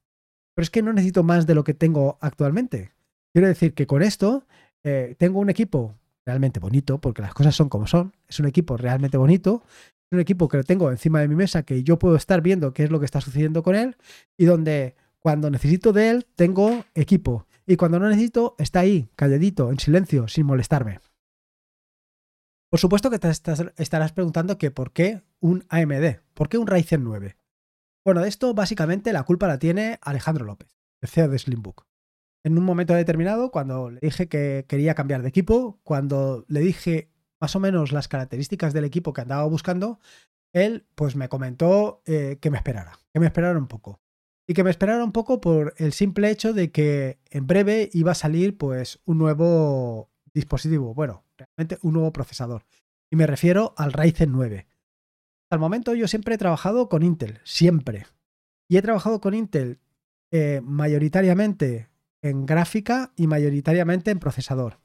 Pero 0.55 0.65
es 0.65 0.71
que 0.71 0.83
no 0.83 0.93
necesito 0.93 1.23
más 1.23 1.47
de 1.47 1.55
lo 1.55 1.63
que 1.63 1.75
tengo 1.75 2.19
actualmente. 2.21 2.93
Quiero 3.33 3.47
decir 3.47 3.75
que 3.75 3.87
con 3.87 4.03
esto 4.03 4.47
eh, 4.85 5.15
tengo 5.19 5.41
un 5.41 5.51
equipo 5.51 5.99
realmente 6.25 6.61
bonito, 6.61 6.99
porque 6.99 7.23
las 7.23 7.35
cosas 7.35 7.57
son 7.57 7.69
como 7.69 7.87
son, 7.87 8.15
es 8.29 8.39
un 8.39 8.47
equipo 8.47 8.77
realmente 8.77 9.17
bonito, 9.17 9.63
es 9.67 10.13
un 10.13 10.21
equipo 10.21 10.49
que 10.49 10.59
lo 10.59 10.65
tengo 10.65 10.91
encima 10.91 11.21
de 11.21 11.29
mi 11.29 11.35
mesa, 11.35 11.63
que 11.63 11.83
yo 11.83 11.99
puedo 11.99 12.17
estar 12.17 12.43
viendo 12.43 12.73
qué 12.75 12.85
es 12.85 12.91
lo 12.91 12.99
que 12.99 13.07
está 13.07 13.21
sucediendo 13.21 13.63
con 13.63 13.75
él, 13.75 13.97
y 14.37 14.45
donde 14.45 14.95
cuando 15.21 15.51
necesito 15.51 15.93
de 15.93 16.11
él, 16.11 16.27
tengo 16.37 16.85
equipo, 16.95 17.47
y 17.67 17.77
cuando 17.77 17.99
no 17.99 18.09
necesito, 18.09 18.55
está 18.59 18.81
ahí, 18.81 19.09
calladito, 19.17 19.71
en 19.71 19.79
silencio, 19.79 20.29
sin 20.29 20.47
molestarme. 20.47 21.01
Por 22.71 22.79
supuesto 22.79 23.11
que 23.11 23.19
te 23.19 23.31
estarás 23.31 24.13
preguntando 24.13 24.59
que 24.59 24.71
por 24.71 24.93
qué 24.93 25.23
un 25.41 25.65
AMD, 25.71 26.21
por 26.35 26.51
qué 26.51 26.59
un 26.59 26.67
Ryzen 26.67 27.03
9. 27.03 27.37
Bueno, 28.05 28.21
de 28.21 28.29
esto 28.29 28.53
básicamente 28.53 29.15
la 29.15 29.23
culpa 29.23 29.49
la 29.49 29.59
tiene 29.59 29.99
Alejandro 30.03 30.45
López, 30.45 30.79
el 31.01 31.09
CEO 31.09 31.29
de 31.29 31.39
Slimbook 31.39 31.88
en 32.49 32.57
un 32.57 32.65
momento 32.65 32.95
determinado, 32.95 33.51
cuando 33.51 33.91
le 33.91 34.01
dije 34.01 34.27
que 34.27 34.65
quería 34.67 34.95
cambiar 34.95 35.23
de 35.23 35.29
equipo, 35.29 35.79
cuando 35.85 36.47
le 36.49 36.61
dije 36.61 37.11
más 37.41 37.55
o 37.55 37.61
menos 37.61 37.93
las 37.93 38.09
características 38.09 38.73
del 38.73 38.85
equipo 38.85 39.13
que 39.13 39.21
andaba 39.21 39.45
buscando, 39.45 40.01
él 40.55 40.87
pues 40.95 41.15
me 41.15 41.29
comentó 41.29 42.03
eh, 42.07 42.39
que 42.41 42.51
me 42.51 42.57
esperara, 42.57 42.99
que 43.13 43.21
me 43.21 43.27
esperara 43.27 43.59
un 43.59 43.69
poco. 43.69 44.01
y 44.51 44.55
que 44.55 44.65
me 44.65 44.71
esperara 44.71 45.05
un 45.05 45.13
poco 45.13 45.43
por 45.43 45.75
el 45.77 45.93
simple 45.93 46.31
hecho 46.31 46.55
de 46.55 46.73
que 46.73 47.19
en 47.29 47.47
breve 47.47 47.91
iba 47.93 48.13
a 48.13 48.15
salir 48.15 48.57
pues 48.57 48.99
un 49.05 49.19
nuevo 49.19 50.11
dispositivo, 50.33 50.95
bueno, 50.95 51.23
realmente 51.37 51.79
un 51.83 51.93
nuevo 51.93 52.15
procesador. 52.15 52.65
Y 53.11 53.17
me 53.17 53.27
refiero 53.27 53.75
al 53.77 53.93
Ryzen 53.93 54.33
9. 54.33 54.67
Hasta 55.45 55.57
el 55.57 55.61
momento 55.61 55.95
yo 55.95 56.09
siempre 56.09 56.37
he 56.37 56.39
trabajado 56.39 56.89
con 56.89 57.03
Intel, 57.03 57.41
siempre. 57.45 58.07
Y 58.71 58.79
he 58.79 58.83
trabajado 58.83 59.21
con 59.21 59.35
Intel 59.35 59.81
eh, 60.33 60.63
mayoritariamente 60.63 61.89
en 62.23 62.47
gráfica 62.47 63.13
y 63.17 63.27
mayoritariamente 63.27 64.11
en 64.11 64.19
procesador. 64.19 64.81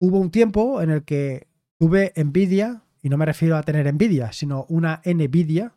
Hubo 0.00 0.18
un 0.18 0.30
tiempo 0.30 0.82
en 0.82 0.90
el 0.90 1.04
que 1.04 1.48
tuve 1.78 2.12
Nvidia, 2.16 2.84
y 3.02 3.08
no 3.08 3.16
me 3.16 3.26
refiero 3.26 3.56
a 3.56 3.62
tener 3.62 3.92
Nvidia, 3.92 4.32
sino 4.32 4.66
una 4.68 5.02
Nvidia 5.04 5.74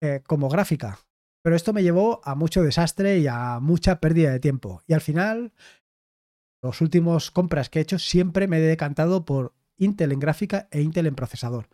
eh, 0.00 0.22
como 0.26 0.48
gráfica. 0.48 0.98
Pero 1.42 1.56
esto 1.56 1.72
me 1.72 1.82
llevó 1.82 2.20
a 2.24 2.34
mucho 2.34 2.62
desastre 2.62 3.18
y 3.18 3.26
a 3.26 3.58
mucha 3.60 4.00
pérdida 4.00 4.30
de 4.30 4.40
tiempo. 4.40 4.82
Y 4.86 4.92
al 4.92 5.00
final, 5.00 5.52
los 6.62 6.80
últimos 6.80 7.30
compras 7.30 7.70
que 7.70 7.78
he 7.78 7.82
hecho, 7.82 7.98
siempre 7.98 8.48
me 8.48 8.58
he 8.58 8.60
decantado 8.60 9.24
por 9.24 9.54
Intel 9.76 10.12
en 10.12 10.18
gráfica 10.18 10.68
e 10.70 10.82
Intel 10.82 11.06
en 11.06 11.14
procesador. 11.14 11.68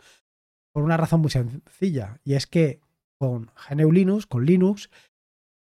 Por 0.73 0.85
una 0.85 0.97
razón 0.97 1.21
muy 1.21 1.31
sencilla, 1.31 2.21
y 2.25 2.35
es 2.35 2.47
que 2.47 2.81
con 3.19 3.51
GNU 3.69 3.93
Linux, 3.93 4.27
con 4.27 4.45
Linux, 4.45 4.91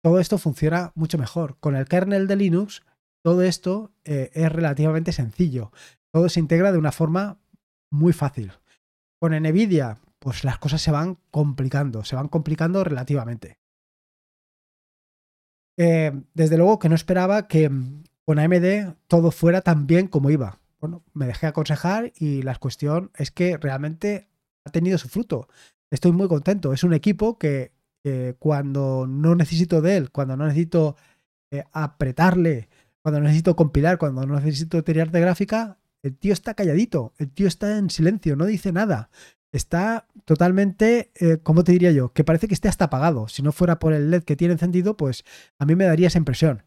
todo 0.01 0.19
esto 0.19 0.37
funciona 0.37 0.91
mucho 0.95 1.17
mejor. 1.17 1.57
Con 1.59 1.75
el 1.75 1.87
kernel 1.87 2.27
de 2.27 2.35
Linux, 2.35 2.83
todo 3.23 3.41
esto 3.41 3.91
eh, 4.05 4.31
es 4.33 4.51
relativamente 4.51 5.11
sencillo. 5.11 5.71
Todo 6.11 6.29
se 6.29 6.39
integra 6.39 6.71
de 6.71 6.77
una 6.77 6.91
forma 6.91 7.37
muy 7.91 8.13
fácil. 8.13 8.53
Con 9.19 9.33
NVIDIA, 9.33 9.97
pues 10.19 10.43
las 10.43 10.57
cosas 10.57 10.81
se 10.81 10.91
van 10.91 11.17
complicando, 11.31 12.03
se 12.03 12.15
van 12.15 12.29
complicando 12.29 12.83
relativamente. 12.83 13.59
Eh, 15.77 16.11
desde 16.33 16.57
luego 16.57 16.79
que 16.79 16.89
no 16.89 16.95
esperaba 16.95 17.47
que 17.47 17.69
con 18.25 18.37
AMD 18.39 18.95
todo 19.07 19.31
fuera 19.31 19.61
tan 19.61 19.87
bien 19.87 20.07
como 20.07 20.29
iba. 20.29 20.59
Bueno, 20.79 21.03
me 21.13 21.25
dejé 21.25 21.47
aconsejar 21.47 22.11
y 22.15 22.41
la 22.41 22.55
cuestión 22.55 23.11
es 23.15 23.31
que 23.31 23.57
realmente 23.57 24.29
ha 24.65 24.71
tenido 24.71 24.97
su 24.97 25.09
fruto. 25.09 25.47
Estoy 25.91 26.11
muy 26.11 26.27
contento. 26.27 26.73
Es 26.73 26.83
un 26.83 26.93
equipo 26.93 27.37
que 27.37 27.71
cuando 28.39 29.05
no 29.07 29.35
necesito 29.35 29.81
de 29.81 29.97
él, 29.97 30.11
cuando 30.11 30.35
no 30.35 30.45
necesito 30.45 30.95
eh, 31.51 31.63
apretarle, 31.71 32.69
cuando 33.01 33.19
necesito 33.21 33.55
compilar, 33.55 33.97
cuando 33.97 34.25
no 34.25 34.35
necesito 34.35 34.83
tirar 34.83 35.09
de 35.09 35.19
gráfica, 35.21 35.79
el 36.03 36.15
tío 36.15 36.31
está 36.31 36.53
calladito, 36.53 37.13
el 37.17 37.31
tío 37.31 37.47
está 37.47 37.77
en 37.77 37.89
silencio, 37.89 38.35
no 38.35 38.45
dice 38.45 38.71
nada. 38.71 39.09
Está 39.51 40.07
totalmente, 40.25 41.11
eh, 41.15 41.39
¿cómo 41.41 41.63
te 41.63 41.71
diría 41.71 41.91
yo? 41.91 42.13
Que 42.13 42.23
parece 42.23 42.47
que 42.47 42.53
esté 42.53 42.67
hasta 42.67 42.85
apagado. 42.85 43.27
Si 43.27 43.41
no 43.41 43.51
fuera 43.51 43.79
por 43.79 43.93
el 43.93 44.11
LED 44.11 44.23
que 44.23 44.35
tiene 44.35 44.53
encendido, 44.53 44.95
pues 44.95 45.23
a 45.57 45.65
mí 45.65 45.75
me 45.75 45.85
daría 45.85 46.07
esa 46.07 46.19
impresión. 46.19 46.63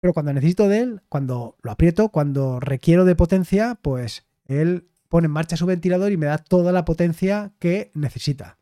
Pero 0.00 0.14
cuando 0.14 0.32
necesito 0.32 0.68
de 0.68 0.78
él, 0.80 1.02
cuando 1.08 1.56
lo 1.62 1.72
aprieto, 1.72 2.10
cuando 2.10 2.60
requiero 2.60 3.04
de 3.04 3.16
potencia, 3.16 3.76
pues 3.82 4.24
él 4.44 4.88
pone 5.08 5.26
en 5.26 5.32
marcha 5.32 5.56
su 5.56 5.66
ventilador 5.66 6.12
y 6.12 6.16
me 6.16 6.26
da 6.26 6.38
toda 6.38 6.70
la 6.70 6.84
potencia 6.84 7.52
que 7.58 7.90
necesita 7.94 8.61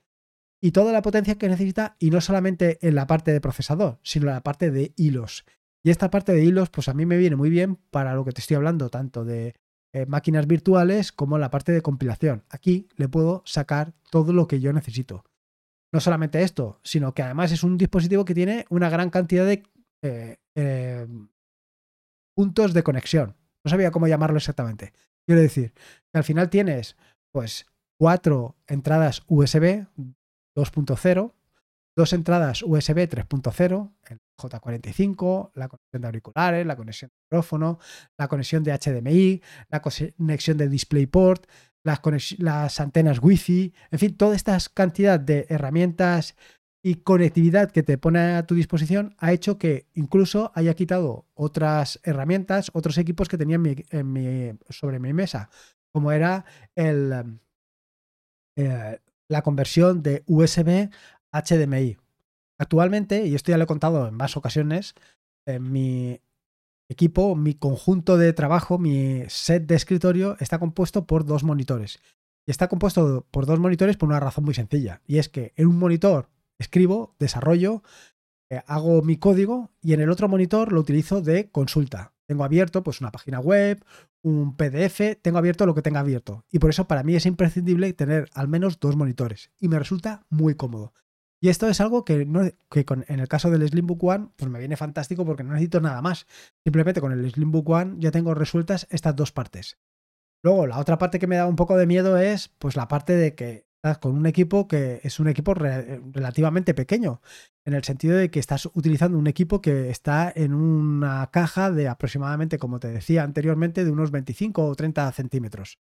y 0.61 0.73
toda 0.73 0.93
la 0.93 1.03
potencia 1.03 1.37
que 1.37 1.49
necesita 1.49 1.97
y 1.99 2.11
no 2.11 2.21
solamente 2.21 2.79
en 2.87 2.95
la 2.95 3.07
parte 3.07 3.33
de 3.33 3.41
procesador, 3.41 3.99
sino 4.03 4.27
en 4.29 4.35
la 4.35 4.43
parte 4.43 4.71
de 4.71 4.93
hilos. 4.97 5.45
Y 5.83 5.91
esta 5.91 6.11
parte 6.11 6.33
de 6.33 6.45
hilos, 6.45 6.69
pues 6.69 6.89
a 6.89 6.95
mí 6.95 7.07
me 7.07 7.17
viene 7.17 7.37
muy 7.37 7.49
bien 7.49 7.77
para 7.91 8.15
lo 8.15 8.25
que 8.25 8.33
te 8.33 8.41
estoy 8.41 8.57
hablando, 8.57 8.91
tanto 8.91 9.25
de 9.25 9.55
eh, 9.93 10.07
máquinas 10.07 10.47
virtuales 10.47 11.13
como 11.13 11.39
la 11.39 11.51
parte 11.51 11.73
de 11.73 11.81
compilación. 11.81 12.45
Aquí 12.51 12.89
le 12.97 13.09
puedo 13.09 13.43
sacar 13.47 13.95
todo 14.11 14.33
lo 14.33 14.47
que 14.47 14.61
yo 14.61 14.73
necesito. 14.73 15.25
No 15.93 16.01
solamente 16.01 16.43
esto, 16.43 16.81
sino 16.85 17.15
que 17.15 17.23
además 17.23 17.51
es 17.51 17.65
un 17.65 17.79
dispositivo 17.79 18.25
que 18.25 18.35
tiene 18.35 18.67
una 18.69 18.91
gran 18.91 19.11
cantidad 19.11 19.47
de 19.47 19.63
eh, 20.03 20.37
eh, 20.55 21.07
puntos 22.37 22.75
de 22.75 22.83
conexión. 22.83 23.37
No 23.65 23.71
sabía 23.71 23.91
cómo 23.91 24.07
llamarlo 24.07 24.37
exactamente. 24.37 24.93
Quiero 25.27 25.41
decir 25.41 25.73
que 25.73 26.19
al 26.19 26.25
final 26.25 26.51
tienes 26.51 26.97
pues 27.33 27.67
cuatro 27.99 28.57
entradas 28.67 29.23
USB 29.27 29.87
2.0, 30.57 31.33
dos 31.97 32.13
entradas 32.13 32.63
USB 32.63 33.09
3.0, 33.09 33.93
el 34.09 34.19
J45, 34.39 35.51
la 35.55 35.69
conexión 35.69 36.01
de 36.01 36.07
auriculares, 36.07 36.67
la 36.67 36.77
conexión 36.77 37.11
de 37.11 37.17
micrófono, 37.27 37.79
la 38.19 38.29
conexión 38.29 38.65
de 38.65 38.73
HDMI, 38.73 39.43
la 39.69 39.83
conexión 39.83 40.57
de 40.57 40.69
DisplayPort, 40.69 41.47
las, 41.83 42.81
antenas 42.81 43.19
Wi-Fi, 43.23 43.75
en 43.91 43.99
fin, 43.99 44.17
toda 44.17 44.37
esta 44.37 44.57
cantidad 44.75 45.19
de 45.19 45.47
herramientas 45.49 46.37
y 46.83 46.97
conectividad 46.97 47.71
que 47.71 47.83
te 47.83 47.99
pone 47.99 48.37
a 48.37 48.47
tu 48.47 48.55
disposición 48.55 49.15
ha 49.19 49.33
hecho 49.33 49.59
que 49.59 49.87
incluso 49.95 50.51
haya 50.55 50.75
quitado 50.75 51.27
otras 51.35 52.01
herramientas, 52.03 52.71
otros 52.73 52.97
equipos 52.99 53.29
que 53.29 53.37
tenía 53.37 53.59
sobre 54.71 54.99
mi 54.99 55.13
mesa, 55.13 55.51
como 55.93 56.13
era 56.13 56.45
el, 56.75 57.41
eh, 58.57 58.99
la 59.31 59.43
conversión 59.43 60.03
de 60.03 60.25
USB 60.27 60.91
a 61.33 61.43
HDMI. 61.43 61.97
Actualmente, 62.59 63.27
y 63.27 63.35
esto 63.35 63.53
ya 63.53 63.59
lo 63.59 63.65
he 63.65 63.69
contado 63.69 64.09
en 64.09 64.15
más 64.15 64.37
ocasiones, 64.37 64.95
en 65.47 65.73
mi 65.73 66.21
equipo, 66.89 67.37
mi 67.37 67.55
conjunto 67.55 68.19
de 68.19 68.33
trabajo, 68.33 68.79
mi 68.79 69.23
set 69.29 69.67
de 69.67 69.77
escritorio 69.77 70.37
está 70.41 70.59
compuesto 70.59 71.07
por 71.07 71.25
dos 71.25 71.45
monitores. 71.45 72.01
Y 72.45 72.51
está 72.51 72.69
compuesto 72.69 73.27
por 73.31 73.47
dos 73.47 73.61
monitores 73.61 73.97
por 73.97 74.09
una 74.09 74.21
razón 74.21 74.45
muy 74.45 74.55
sencilla. 74.55 75.01
Y 75.07 75.19
es 75.19 75.29
que 75.29 75.53
en 75.57 75.69
un 75.69 75.79
monitor 75.79 76.29
escribo, 76.59 77.15
desarrollo, 77.21 77.83
eh, 78.51 78.63
hago 78.67 79.01
mi 79.03 79.17
código 79.17 79.71
y 79.81 79.93
en 79.93 80.01
el 80.01 80.11
otro 80.11 80.29
monitor 80.29 80.73
lo 80.73 80.81
utilizo 80.81 81.23
de 81.23 81.51
consulta. 81.51 82.13
Tengo 82.31 82.45
abierto 82.45 82.85
pues 82.85 83.01
una 83.01 83.11
página 83.11 83.41
web, 83.41 83.85
un 84.23 84.57
PDF, 84.57 85.17
tengo 85.21 85.39
abierto 85.39 85.67
lo 85.67 85.75
que 85.75 85.83
tenga 85.83 85.99
abierto. 85.99 86.45
Y 86.49 86.61
por 86.61 86.71
eso 86.71 86.87
para 86.87 87.03
mí 87.03 87.17
es 87.17 87.27
imprescindible 87.27 87.93
tener 87.93 88.31
al 88.35 88.47
menos 88.47 88.79
dos 88.79 88.95
monitores. 88.95 89.51
Y 89.59 89.67
me 89.67 89.81
resulta 89.81 90.27
muy 90.29 90.55
cómodo. 90.55 90.95
Y 91.41 91.49
esto 91.49 91.69
es 91.69 91.81
algo 91.81 92.05
que, 92.05 92.27
no, 92.27 92.43
que 92.71 92.87
en 93.09 93.19
el 93.19 93.27
caso 93.27 93.51
del 93.51 93.69
Slimbook 93.69 94.05
One, 94.05 94.29
pues 94.37 94.49
me 94.49 94.61
viene 94.61 94.77
fantástico 94.77 95.25
porque 95.25 95.43
no 95.43 95.55
necesito 95.55 95.81
nada 95.81 96.01
más. 96.03 96.29
Simplemente 96.63 97.01
con 97.01 97.11
el 97.11 97.29
Slimbook 97.33 97.69
One 97.69 97.97
ya 97.99 98.13
tengo 98.13 98.33
resueltas 98.33 98.87
estas 98.91 99.17
dos 99.17 99.33
partes. 99.33 99.79
Luego, 100.45 100.69
la 100.69 100.79
otra 100.79 100.99
parte 100.99 101.19
que 101.19 101.27
me 101.27 101.35
da 101.35 101.49
un 101.49 101.57
poco 101.57 101.77
de 101.77 101.89
miedo 101.89 102.17
es 102.17 102.47
pues 102.61 102.77
la 102.77 102.87
parte 102.87 103.15
de 103.17 103.35
que 103.35 103.67
con 104.01 104.15
un 104.15 104.27
equipo 104.27 104.69
que 104.69 105.01
es 105.03 105.21
un 105.21 105.29
equipo 105.29 105.55
relativamente 105.55 106.75
pequeño, 106.75 107.23
en 107.65 107.75
el 107.75 107.83
sentido 107.85 108.17
de 108.17 108.31
que 108.31 108.39
estás 108.39 108.67
utilizando 108.67 109.19
un 109.19 109.27
equipo 109.27 109.61
que 109.61 109.91
está 109.91 110.31
en 110.35 110.53
una 110.53 111.31
caja 111.31 111.71
de 111.71 111.89
aproximadamente, 111.89 112.59
como 112.59 112.79
te 112.79 112.89
decía 112.89 113.23
anteriormente, 113.23 113.85
de 113.85 113.91
unos 113.91 114.11
25 114.11 114.67
o 114.67 114.75
30 114.75 115.11
centímetros. 115.13 115.79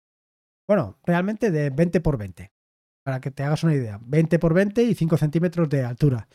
Bueno, 0.68 0.98
realmente 1.04 1.52
de 1.52 1.70
20 1.70 2.02
por 2.02 2.18
20, 2.18 2.52
para 3.04 3.22
que 3.22 3.32
te 3.32 3.44
hagas 3.44 3.64
una 3.64 3.76
idea. 3.76 4.00
20 4.04 4.40
por 4.40 4.54
20 4.54 4.84
y 4.84 4.96
5 4.96 5.18
centímetros 5.18 5.70
de 5.70 5.84
altura. 5.84 6.28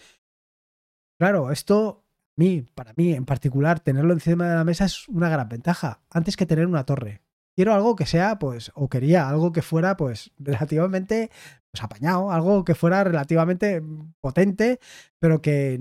Claro, 1.19 1.51
esto, 1.51 2.05
mí, 2.37 2.63
para 2.63 2.93
mí 2.97 3.13
en 3.15 3.25
particular, 3.25 3.81
tenerlo 3.81 4.13
encima 4.13 4.49
de 4.49 4.55
la 4.55 4.65
mesa 4.65 4.85
es 4.85 5.09
una 5.09 5.29
gran 5.29 5.49
ventaja, 5.49 6.03
antes 6.11 6.37
que 6.37 6.47
tener 6.47 6.67
una 6.67 6.85
torre 6.85 7.23
quiero 7.59 7.75
algo 7.75 7.97
que 7.97 8.07
sea, 8.07 8.39
pues, 8.39 8.71
o 8.77 8.89
quería 8.89 9.29
algo 9.29 9.51
que 9.51 9.63
fuera, 9.63 9.97
pues, 9.97 10.31
relativamente 10.39 11.29
pues, 11.73 11.83
apañado, 11.83 12.31
algo 12.31 12.65
que 12.65 12.77
fuera 12.77 13.03
relativamente 13.03 13.83
potente, 14.21 14.79
pero 15.19 15.43
que, 15.43 15.81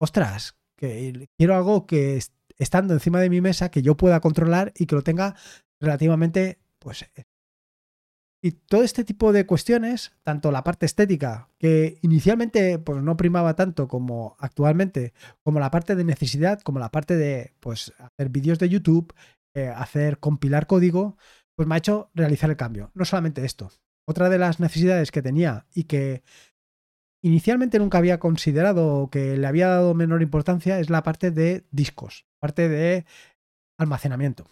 ostras, 0.00 0.56
que 0.78 1.28
quiero 1.36 1.56
algo 1.56 1.86
que 1.86 2.18
estando 2.56 2.94
encima 2.94 3.20
de 3.20 3.28
mi 3.28 3.42
mesa, 3.42 3.70
que 3.70 3.82
yo 3.82 3.98
pueda 3.98 4.20
controlar 4.20 4.72
y 4.74 4.86
que 4.86 4.94
lo 4.94 5.02
tenga 5.02 5.36
relativamente, 5.78 6.58
pues, 6.78 7.02
eh. 7.02 7.24
y 8.42 8.52
todo 8.52 8.82
este 8.82 9.04
tipo 9.04 9.34
de 9.34 9.44
cuestiones, 9.44 10.12
tanto 10.22 10.50
la 10.50 10.64
parte 10.64 10.86
estética, 10.86 11.50
que 11.58 11.98
inicialmente 12.00 12.78
pues, 12.78 13.02
no 13.02 13.18
primaba 13.18 13.56
tanto 13.56 13.88
como 13.88 14.36
actualmente, 14.38 15.12
como 15.42 15.60
la 15.60 15.70
parte 15.70 15.96
de 15.96 16.04
necesidad, 16.04 16.62
como 16.62 16.78
la 16.78 16.90
parte 16.90 17.14
de 17.14 17.52
pues, 17.60 17.92
hacer 17.98 18.30
vídeos 18.30 18.58
de 18.58 18.70
YouTube, 18.70 19.12
eh, 19.54 19.68
hacer 19.68 20.18
compilar 20.18 20.66
código, 20.66 21.16
pues 21.54 21.68
me 21.68 21.74
ha 21.74 21.78
hecho 21.78 22.10
realizar 22.14 22.50
el 22.50 22.56
cambio. 22.56 22.90
No 22.94 23.04
solamente 23.04 23.44
esto. 23.44 23.70
Otra 24.06 24.28
de 24.28 24.38
las 24.38 24.60
necesidades 24.60 25.10
que 25.12 25.22
tenía 25.22 25.66
y 25.74 25.84
que 25.84 26.22
inicialmente 27.22 27.78
nunca 27.78 27.98
había 27.98 28.18
considerado 28.18 29.08
que 29.10 29.36
le 29.36 29.46
había 29.46 29.68
dado 29.68 29.94
menor 29.94 30.22
importancia 30.22 30.80
es 30.80 30.90
la 30.90 31.02
parte 31.02 31.30
de 31.30 31.64
discos, 31.70 32.26
parte 32.40 32.68
de 32.68 33.04
almacenamiento. 33.78 34.48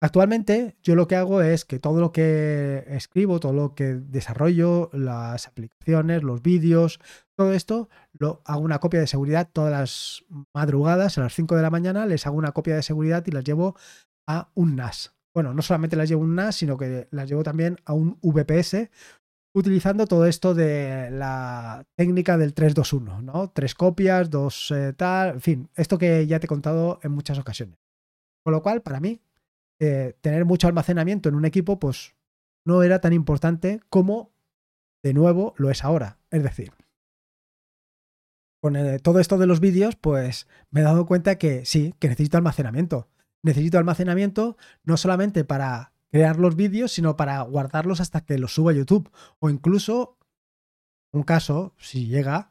Actualmente 0.00 0.76
yo 0.82 0.96
lo 0.96 1.08
que 1.08 1.16
hago 1.16 1.40
es 1.40 1.64
que 1.64 1.78
todo 1.78 1.98
lo 1.98 2.12
que 2.12 2.84
escribo, 2.88 3.40
todo 3.40 3.54
lo 3.54 3.74
que 3.74 3.94
desarrollo, 3.94 4.90
las 4.92 5.48
aplicaciones, 5.48 6.22
los 6.22 6.42
vídeos, 6.42 7.00
todo 7.36 7.52
esto, 7.52 7.88
lo 8.12 8.42
hago 8.44 8.60
una 8.60 8.78
copia 8.78 9.00
de 9.00 9.06
seguridad 9.06 9.48
todas 9.52 9.72
las 9.72 10.24
madrugadas, 10.54 11.18
a 11.18 11.22
las 11.22 11.34
5 11.34 11.56
de 11.56 11.62
la 11.62 11.70
mañana, 11.70 12.06
les 12.06 12.26
hago 12.26 12.36
una 12.36 12.52
copia 12.52 12.76
de 12.76 12.82
seguridad 12.82 13.24
y 13.26 13.30
las 13.30 13.44
llevo 13.44 13.76
a 14.28 14.50
un 14.54 14.76
NAS. 14.76 15.14
Bueno, 15.34 15.52
no 15.52 15.62
solamente 15.62 15.96
las 15.96 16.08
llevo 16.08 16.22
a 16.22 16.24
un 16.26 16.36
NAS, 16.36 16.56
sino 16.56 16.76
que 16.76 17.08
las 17.10 17.28
llevo 17.28 17.42
también 17.42 17.78
a 17.84 17.92
un 17.92 18.18
VPS, 18.22 18.88
utilizando 19.54 20.06
todo 20.06 20.26
esto 20.26 20.54
de 20.54 21.10
la 21.10 21.86
técnica 21.96 22.36
del 22.36 22.54
3-2-1, 22.54 23.22
¿no? 23.22 23.50
Tres 23.50 23.74
copias, 23.74 24.30
dos 24.30 24.70
eh, 24.72 24.92
tal, 24.92 25.34
en 25.34 25.40
fin, 25.40 25.68
esto 25.76 25.96
que 25.96 26.26
ya 26.26 26.40
te 26.40 26.46
he 26.46 26.48
contado 26.48 26.98
en 27.02 27.12
muchas 27.12 27.38
ocasiones. 27.38 27.78
Con 28.44 28.52
lo 28.52 28.62
cual, 28.62 28.82
para 28.82 29.00
mí, 29.00 29.20
eh, 29.80 30.14
tener 30.20 30.44
mucho 30.44 30.66
almacenamiento 30.66 31.28
en 31.28 31.36
un 31.36 31.44
equipo, 31.44 31.78
pues 31.78 32.14
no 32.66 32.82
era 32.82 33.00
tan 33.00 33.12
importante 33.12 33.80
como, 33.88 34.32
de 35.02 35.14
nuevo, 35.14 35.54
lo 35.56 35.70
es 35.70 35.84
ahora. 35.84 36.18
Es 36.30 36.42
decir, 36.42 36.72
con 38.64 38.78
todo 39.02 39.20
esto 39.20 39.36
de 39.36 39.46
los 39.46 39.60
vídeos, 39.60 39.94
pues 39.94 40.48
me 40.70 40.80
he 40.80 40.84
dado 40.84 41.04
cuenta 41.04 41.36
que 41.36 41.66
sí, 41.66 41.94
que 41.98 42.08
necesito 42.08 42.38
almacenamiento. 42.38 43.10
Necesito 43.42 43.76
almacenamiento 43.76 44.56
no 44.84 44.96
solamente 44.96 45.44
para 45.44 45.92
crear 46.10 46.38
los 46.38 46.56
vídeos, 46.56 46.90
sino 46.90 47.14
para 47.14 47.42
guardarlos 47.42 48.00
hasta 48.00 48.22
que 48.24 48.38
los 48.38 48.54
suba 48.54 48.70
a 48.70 48.74
YouTube. 48.74 49.12
O 49.38 49.50
incluso, 49.50 50.16
un 51.12 51.24
caso, 51.24 51.74
si 51.76 52.06
llega, 52.06 52.48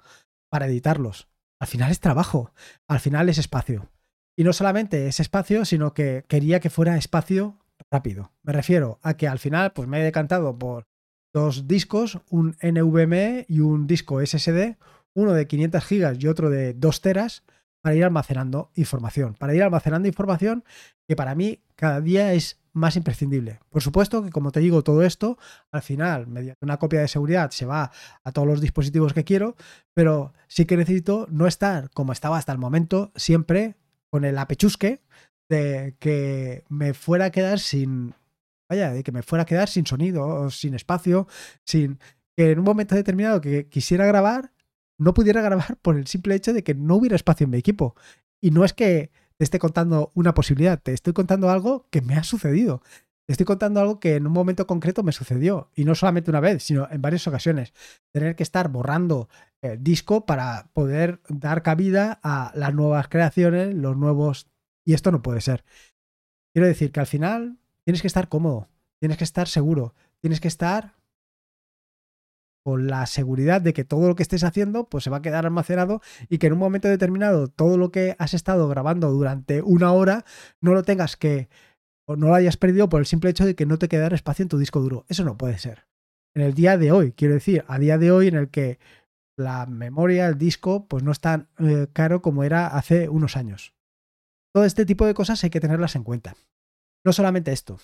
para 0.51 0.67
editarlos. 0.67 1.29
Al 1.59 1.67
final 1.67 1.89
es 1.89 1.99
trabajo, 1.99 2.53
al 2.87 2.99
final 2.99 3.27
es 3.27 3.39
espacio. 3.39 3.89
Y 4.37 4.43
no 4.43 4.53
solamente 4.53 5.07
es 5.07 5.19
espacio, 5.19 5.65
sino 5.65 5.95
que 5.95 6.25
quería 6.27 6.59
que 6.59 6.69
fuera 6.69 6.95
espacio 6.95 7.57
rápido. 7.89 8.31
Me 8.43 8.53
refiero 8.53 8.99
a 9.01 9.15
que 9.15 9.27
al 9.27 9.39
final 9.39 9.73
pues 9.73 9.87
me 9.87 9.99
he 9.99 10.03
decantado 10.03 10.59
por 10.59 10.85
dos 11.33 11.67
discos, 11.67 12.19
un 12.29 12.55
NVMe 12.61 13.47
y 13.49 13.61
un 13.61 13.87
disco 13.87 14.23
SSD, 14.23 14.77
uno 15.13 15.33
de 15.33 15.47
500 15.47 15.83
gigas 15.83 16.17
y 16.19 16.27
otro 16.27 16.49
de 16.49 16.73
2 16.73 17.01
teras, 17.01 17.43
para 17.83 17.95
ir 17.95 18.03
almacenando 18.05 18.71
información. 18.75 19.35
Para 19.35 19.53
ir 19.53 19.61
almacenando 19.61 20.07
información 20.07 20.63
que 21.05 21.17
para 21.17 21.35
mí 21.35 21.59
cada 21.75 21.99
día 21.99 22.33
es 22.33 22.61
más 22.71 22.95
imprescindible. 22.95 23.59
Por 23.69 23.83
supuesto 23.83 24.23
que, 24.23 24.31
como 24.31 24.51
te 24.51 24.61
digo, 24.61 24.83
todo 24.83 25.03
esto 25.03 25.37
al 25.69 25.81
final, 25.81 26.25
mediante 26.27 26.63
una 26.63 26.77
copia 26.77 27.01
de 27.01 27.09
seguridad, 27.09 27.51
se 27.51 27.65
va 27.65 27.91
a 28.23 28.31
todos 28.31 28.47
los 28.47 28.61
dispositivos 28.61 29.13
que 29.13 29.25
quiero, 29.25 29.57
pero 29.93 30.33
sí 30.47 30.65
que 30.65 30.77
necesito 30.77 31.27
no 31.29 31.45
estar 31.45 31.89
como 31.91 32.13
estaba 32.13 32.37
hasta 32.37 32.53
el 32.53 32.57
momento, 32.57 33.11
siempre 33.15 33.75
con 34.09 34.23
el 34.23 34.37
apechusque 34.37 35.01
de 35.49 35.95
que 35.99 36.63
me 36.69 36.93
fuera 36.93 37.25
a 37.25 37.31
quedar 37.31 37.59
sin. 37.59 38.15
Vaya, 38.69 38.91
de 38.91 39.03
que 39.03 39.11
me 39.11 39.23
fuera 39.23 39.43
a 39.43 39.45
quedar 39.45 39.67
sin 39.67 39.85
sonido, 39.85 40.49
sin 40.49 40.73
espacio, 40.73 41.27
sin. 41.65 41.99
que 42.35 42.51
en 42.51 42.59
un 42.59 42.65
momento 42.65 42.95
determinado 42.95 43.41
que 43.41 43.67
quisiera 43.67 44.05
grabar, 44.05 44.51
no 44.97 45.13
pudiera 45.13 45.41
grabar 45.41 45.77
por 45.81 45.97
el 45.97 46.07
simple 46.07 46.35
hecho 46.35 46.53
de 46.53 46.63
que 46.63 46.73
no 46.73 46.95
hubiera 46.95 47.15
espacio 47.15 47.45
en 47.45 47.51
mi 47.51 47.57
equipo. 47.57 47.95
Y 48.41 48.51
no 48.51 48.65
es 48.65 48.73
que 48.73 49.11
te 49.37 49.43
esté 49.43 49.59
contando 49.59 50.11
una 50.13 50.33
posibilidad, 50.33 50.81
te 50.81 50.93
estoy 50.93 51.13
contando 51.13 51.49
algo 51.49 51.87
que 51.89 52.01
me 52.01 52.15
ha 52.15 52.23
sucedido. 52.23 52.81
Te 53.25 53.31
estoy 53.31 53.45
contando 53.45 53.79
algo 53.79 53.99
que 54.01 54.15
en 54.15 54.27
un 54.27 54.33
momento 54.33 54.67
concreto 54.67 55.01
me 55.01 55.13
sucedió. 55.13 55.71
Y 55.75 55.85
no 55.85 55.95
solamente 55.95 56.29
una 56.29 56.41
vez, 56.41 56.63
sino 56.63 56.87
en 56.91 57.01
varias 57.01 57.25
ocasiones. 57.25 57.73
Tener 58.11 58.35
que 58.35 58.43
estar 58.43 58.69
borrando 58.69 59.29
el 59.61 59.81
disco 59.81 60.25
para 60.25 60.69
poder 60.73 61.21
dar 61.29 61.63
cabida 61.63 62.19
a 62.21 62.51
las 62.55 62.73
nuevas 62.73 63.07
creaciones, 63.07 63.73
los 63.73 63.95
nuevos... 63.95 64.47
Y 64.85 64.93
esto 64.93 65.11
no 65.11 65.21
puede 65.21 65.39
ser. 65.39 65.63
Quiero 66.53 66.67
decir 66.67 66.91
que 66.91 66.99
al 66.99 67.07
final 67.07 67.57
tienes 67.85 68.01
que 68.01 68.07
estar 68.07 68.27
cómodo, 68.27 68.67
tienes 68.99 69.17
que 69.17 69.23
estar 69.23 69.47
seguro, 69.47 69.95
tienes 70.19 70.41
que 70.41 70.49
estar 70.49 70.95
con 72.63 72.87
la 72.87 73.05
seguridad 73.05 73.61
de 73.61 73.73
que 73.73 73.83
todo 73.83 74.07
lo 74.07 74.15
que 74.15 74.23
estés 74.23 74.43
haciendo 74.43 74.87
pues 74.87 75.03
se 75.03 75.09
va 75.09 75.17
a 75.17 75.21
quedar 75.21 75.45
almacenado 75.45 76.01
y 76.29 76.37
que 76.37 76.47
en 76.47 76.53
un 76.53 76.59
momento 76.59 76.87
determinado 76.87 77.47
todo 77.47 77.77
lo 77.77 77.91
que 77.91 78.15
has 78.19 78.33
estado 78.33 78.67
grabando 78.69 79.11
durante 79.11 79.61
una 79.61 79.91
hora 79.91 80.25
no 80.61 80.73
lo 80.73 80.83
tengas 80.83 81.17
que 81.17 81.49
o 82.05 82.15
no 82.15 82.27
lo 82.27 82.35
hayas 82.35 82.57
perdido 82.57 82.89
por 82.89 83.01
el 83.01 83.05
simple 83.05 83.29
hecho 83.29 83.45
de 83.45 83.55
que 83.55 83.65
no 83.65 83.77
te 83.77 83.87
quedara 83.87 84.15
espacio 84.15 84.43
en 84.43 84.49
tu 84.49 84.57
disco 84.57 84.81
duro. 84.81 85.05
Eso 85.07 85.23
no 85.23 85.37
puede 85.37 85.57
ser. 85.57 85.85
En 86.35 86.41
el 86.41 86.53
día 86.53 86.77
de 86.77 86.91
hoy, 86.91 87.13
quiero 87.13 87.35
decir, 87.35 87.63
a 87.67 87.79
día 87.79 87.97
de 87.97 88.11
hoy 88.11 88.27
en 88.27 88.35
el 88.35 88.49
que 88.49 88.79
la 89.37 89.65
memoria, 89.65 90.27
el 90.27 90.37
disco, 90.37 90.87
pues 90.87 91.03
no 91.03 91.11
es 91.11 91.19
tan 91.19 91.47
eh, 91.59 91.87
caro 91.93 92.21
como 92.21 92.43
era 92.43 92.67
hace 92.67 93.09
unos 93.09 93.37
años. 93.37 93.73
Todo 94.53 94.65
este 94.65 94.85
tipo 94.85 95.05
de 95.05 95.13
cosas 95.13 95.43
hay 95.43 95.49
que 95.49 95.59
tenerlas 95.59 95.95
en 95.95 96.03
cuenta. 96.03 96.35
No 97.05 97.13
solamente 97.13 97.51
esto, 97.51 97.79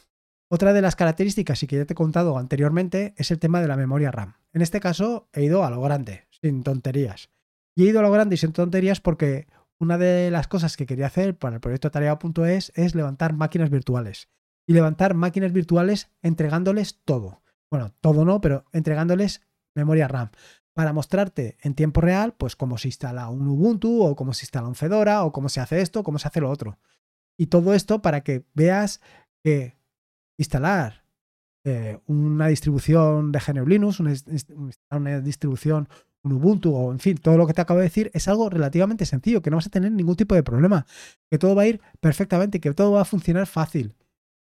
otra 0.49 0.73
de 0.73 0.81
las 0.81 0.95
características, 0.95 1.61
y 1.63 1.67
que 1.67 1.77
ya 1.77 1.85
te 1.85 1.93
he 1.93 1.95
contado 1.95 2.37
anteriormente, 2.37 3.13
es 3.17 3.29
el 3.31 3.39
tema 3.39 3.61
de 3.61 3.67
la 3.67 3.77
memoria 3.77 4.11
RAM. 4.11 4.35
En 4.51 4.61
este 4.61 4.79
caso 4.79 5.29
he 5.31 5.43
ido 5.43 5.63
a 5.63 5.69
lo 5.69 5.81
grande, 5.81 6.27
sin 6.41 6.63
tonterías. 6.63 7.29
Y 7.75 7.83
he 7.83 7.89
ido 7.89 7.99
a 7.99 8.01
lo 8.01 8.11
grande 8.11 8.35
y 8.35 8.37
sin 8.37 8.51
tonterías 8.51 8.99
porque 8.99 9.47
una 9.79 9.97
de 9.97 10.31
las 10.31 10.47
cosas 10.47 10.75
que 10.75 10.85
quería 10.85 11.05
hacer 11.05 11.37
para 11.37 11.55
el 11.55 11.61
proyecto 11.61 11.91
tarea.es 11.91 12.71
es 12.75 12.95
levantar 12.95 13.33
máquinas 13.33 13.69
virtuales. 13.69 14.27
Y 14.67 14.73
levantar 14.73 15.13
máquinas 15.13 15.53
virtuales 15.53 16.09
entregándoles 16.21 16.99
todo. 17.05 17.41
Bueno, 17.71 17.93
todo 18.01 18.25
no, 18.25 18.41
pero 18.41 18.65
entregándoles 18.73 19.41
memoria 19.75 20.07
RAM. 20.07 20.31
Para 20.73 20.93
mostrarte 20.93 21.57
en 21.61 21.75
tiempo 21.75 22.01
real, 22.01 22.33
pues 22.37 22.55
cómo 22.55 22.77
se 22.77 22.87
instala 22.87 23.29
un 23.29 23.47
Ubuntu, 23.47 24.03
o 24.03 24.15
cómo 24.15 24.33
se 24.33 24.45
instala 24.45 24.67
un 24.67 24.75
Fedora, 24.75 25.23
o 25.23 25.31
cómo 25.31 25.49
se 25.49 25.61
hace 25.61 25.81
esto, 25.81 26.03
cómo 26.03 26.19
se 26.19 26.27
hace 26.27 26.41
lo 26.41 26.49
otro. 26.49 26.79
Y 27.37 27.47
todo 27.47 27.73
esto 27.73 28.01
para 28.01 28.21
que 28.21 28.45
veas 28.53 28.99
que 29.43 29.78
instalar 30.39 31.03
eh, 31.65 31.99
una 32.07 32.47
distribución 32.47 33.31
de 33.31 33.39
GNU 33.39 33.67
Linux, 33.67 33.99
una, 33.99 34.13
una, 34.91 35.19
distribución, 35.19 35.89
un 36.23 36.31
Ubuntu 36.31 36.73
o 36.73 36.91
en 36.93 36.99
fin, 36.99 37.17
todo 37.17 37.37
lo 37.37 37.45
que 37.45 37.53
te 37.53 37.61
acabo 37.61 37.79
de 37.79 37.85
decir 37.85 38.09
es 38.13 38.27
algo 38.29 38.49
relativamente 38.49 39.05
sencillo, 39.05 39.41
que 39.41 39.51
no 39.51 39.57
vas 39.57 39.67
a 39.67 39.69
tener 39.69 39.91
ningún 39.91 40.15
tipo 40.15 40.35
de 40.35 40.43
problema, 40.43 40.85
que 41.29 41.37
todo 41.37 41.55
va 41.55 41.63
a 41.63 41.67
ir 41.67 41.81
perfectamente, 41.99 42.61
que 42.61 42.73
todo 42.73 42.93
va 42.93 43.01
a 43.01 43.05
funcionar 43.05 43.45
fácil, 43.45 43.95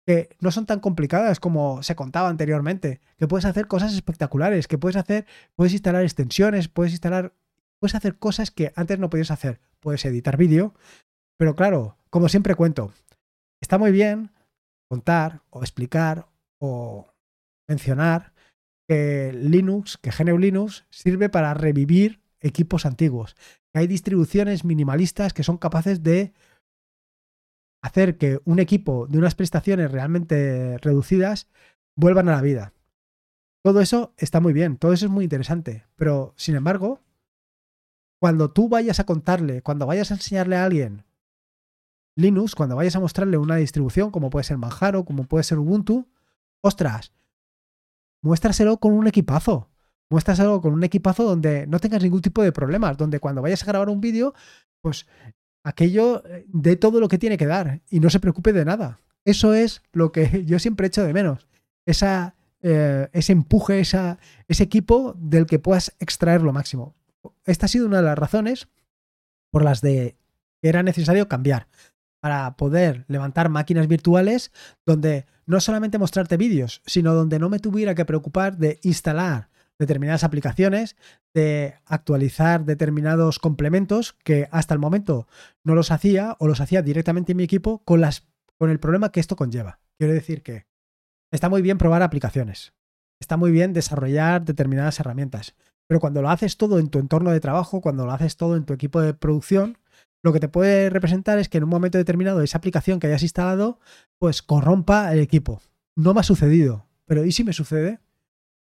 que 0.06 0.36
no 0.42 0.52
son 0.52 0.66
tan 0.66 0.82
complicadas 0.82 1.40
como 1.40 1.82
se 1.82 1.96
contaba 1.96 2.28
anteriormente, 2.28 3.00
que 3.18 3.28
puedes 3.28 3.46
hacer 3.46 3.68
cosas 3.68 3.94
espectaculares, 3.94 4.68
que 4.68 4.78
puedes 4.78 4.98
hacer, 4.98 5.26
puedes 5.56 5.72
instalar 5.72 6.04
extensiones, 6.04 6.68
puedes 6.68 6.92
instalar, 6.92 7.34
puedes 7.80 7.96
hacer 7.96 8.20
cosas 8.20 8.52
que 8.52 8.74
antes 8.76 9.00
no 9.00 9.10
podías 9.10 9.32
hacer, 9.32 9.62
puedes 9.80 10.04
editar 10.04 10.36
vídeo, 10.36 10.74
pero 11.38 11.56
claro, 11.56 11.98
como 12.10 12.28
siempre 12.28 12.56
cuento, 12.56 12.92
está 13.62 13.78
muy 13.78 13.92
bien 13.92 14.35
contar 14.90 15.42
o 15.50 15.62
explicar 15.62 16.28
o 16.60 17.08
mencionar 17.68 18.34
que 18.88 19.34
Linux, 19.34 19.98
que 19.98 20.12
GNU 20.12 20.38
Linux 20.38 20.86
sirve 20.90 21.30
para 21.30 21.54
revivir 21.54 22.22
equipos 22.40 22.86
antiguos. 22.86 23.36
Que 23.74 23.80
hay 23.80 23.88
distribuciones 23.88 24.64
minimalistas 24.64 25.34
que 25.34 25.44
son 25.44 25.58
capaces 25.58 26.04
de 26.04 26.34
hacer 27.82 28.18
que 28.18 28.40
un 28.46 28.60
equipo 28.60 29.08
de 29.08 29.18
unas 29.18 29.36
prestaciones 29.36 29.92
realmente 29.92 30.78
reducidas 30.80 31.48
vuelvan 31.96 32.30
a 32.30 32.36
la 32.36 32.42
vida. 32.42 32.74
Todo 33.64 33.82
eso 33.82 34.14
está 34.18 34.40
muy 34.40 34.54
bien, 34.54 34.78
todo 34.78 34.94
eso 34.94 35.06
es 35.06 35.12
muy 35.12 35.24
interesante, 35.24 35.86
pero 35.96 36.34
sin 36.36 36.56
embargo, 36.56 37.02
cuando 38.20 38.52
tú 38.52 38.70
vayas 38.70 39.00
a 39.00 39.06
contarle, 39.06 39.62
cuando 39.62 39.86
vayas 39.86 40.12
a 40.12 40.16
enseñarle 40.16 40.56
a 40.56 40.66
alguien 40.66 41.05
Linux, 42.16 42.56
cuando 42.56 42.76
vayas 42.76 42.96
a 42.96 43.00
mostrarle 43.00 43.38
una 43.38 43.58
distribución, 43.58 44.10
como 44.10 44.30
puede 44.30 44.46
ser 44.46 44.58
Manjaro, 44.58 45.04
como 45.04 45.26
puede 45.26 45.44
ser 45.44 45.60
Ubuntu, 45.60 46.08
ostras, 46.62 47.12
muéstraselo 48.22 48.78
con 48.78 48.94
un 48.94 49.08
equipazo. 49.08 49.70
Muéstraselo 50.10 50.62
con 50.62 50.74
un 50.74 50.84
equipazo 50.84 51.24
donde 51.24 51.66
no 51.68 51.80
tengas 51.80 52.04
ningún 52.04 52.22
tipo 52.22 52.44
de 52.44 52.52
problemas, 52.52 52.98
donde 52.98 53.20
cuando 53.20 53.42
vayas 53.42 53.64
a 53.64 53.66
grabar 53.66 53.90
un 53.90 54.02
vídeo, 54.02 54.34
pues 54.82 55.08
aquello 55.64 56.24
eh, 56.28 56.46
dé 56.48 56.76
todo 56.76 57.00
lo 57.00 57.08
que 57.08 57.18
tiene 57.18 57.38
que 57.38 57.48
dar 57.48 57.82
y 57.90 58.00
no 58.00 58.10
se 58.10 58.20
preocupe 58.20 58.54
de 58.54 58.66
nada. 58.66 59.00
Eso 59.26 59.54
es 59.54 59.82
lo 59.92 60.12
que 60.12 60.44
yo 60.46 60.60
siempre 60.60 60.88
echo 60.88 61.04
de 61.04 61.14
menos. 61.14 61.48
Esa, 61.86 62.36
eh, 62.62 63.10
ese 63.14 63.32
empuje, 63.34 63.80
ese 63.80 64.18
equipo 64.48 65.16
del 65.18 65.48
que 65.48 65.60
puedas 65.60 65.96
extraer 66.00 66.44
lo 66.44 66.54
máximo. 66.54 66.96
Esta 67.44 67.66
ha 67.66 67.70
sido 67.70 67.88
una 67.88 67.98
de 67.98 68.04
las 68.04 68.18
razones 68.18 68.68
por 69.52 69.64
las 69.64 69.82
de 69.82 70.16
que 70.62 70.70
era 70.70 70.84
necesario 70.84 71.28
cambiar 71.28 71.68
para 72.22 72.56
poder 72.56 73.06
levantar 73.08 73.50
máquinas 73.50 73.88
virtuales 73.88 74.52
donde 74.86 75.26
no 75.46 75.60
solamente 75.60 75.98
mostrarte 75.98 76.38
vídeos, 76.38 76.82
sino 76.86 77.14
donde 77.14 77.40
no 77.40 77.50
me 77.50 77.60
tuviera 77.60 77.96
que 77.96 78.06
preocupar 78.06 78.58
de 78.58 78.80
instalar 78.84 79.50
determinadas 79.78 80.24
aplicaciones, 80.24 80.96
de 81.34 81.76
actualizar 81.86 82.66
determinados 82.66 83.40
complementos 83.40 84.14
que 84.24 84.48
hasta 84.52 84.74
el 84.74 84.80
momento 84.80 85.28
no 85.64 85.76
los 85.76 85.92
hacía 85.92 86.36
o 86.40 86.48
los 86.48 86.62
hacía 86.62 86.82
directamente 86.82 87.34
en 87.34 87.38
mi 87.38 87.44
equipo 87.44 87.80
con, 87.84 88.02
las, 88.02 88.28
con 88.58 88.70
el 88.70 88.80
problema 88.80 89.12
que 89.12 89.20
esto 89.20 89.36
conlleva. 89.36 89.80
Quiero 89.98 90.14
decir 90.14 90.44
que 90.44 90.66
está 91.32 91.50
muy 91.50 91.62
bien 91.62 91.78
probar 91.78 92.04
aplicaciones, 92.04 92.74
está 93.20 93.38
muy 93.38 93.52
bien 93.52 93.74
desarrollar 93.74 94.46
determinadas 94.46 95.00
herramientas, 95.00 95.56
pero 95.88 96.00
cuando 96.00 96.22
lo 96.22 96.30
haces 96.30 96.58
todo 96.58 96.80
en 96.80 96.90
tu 96.90 97.00
entorno 97.00 97.32
de 97.32 97.40
trabajo, 97.40 97.82
cuando 97.82 98.06
lo 98.06 98.12
haces 98.12 98.38
todo 98.38 98.56
en 98.56 98.66
tu 98.66 98.74
equipo 98.74 99.02
de 99.02 99.14
producción, 99.14 99.78
lo 100.26 100.34
que 100.34 100.40
te 100.40 100.48
puede 100.48 100.90
representar 100.90 101.38
es 101.38 101.50
que 101.50 101.60
en 101.60 101.66
un 101.66 101.70
momento 101.70 102.00
determinado 102.00 102.42
esa 102.42 102.58
aplicación 102.58 103.00
que 103.00 103.06
hayas 103.06 103.22
instalado, 103.22 103.80
pues 104.18 104.42
corrompa 104.42 105.14
el 105.14 105.20
equipo. 105.20 105.62
No 105.96 106.16
me 106.16 106.22
ha 106.22 106.24
sucedido, 106.24 106.88
pero 107.06 107.26
¿y 107.26 107.32
si 107.32 107.44
me 107.44 107.54
sucede? 107.54 108.00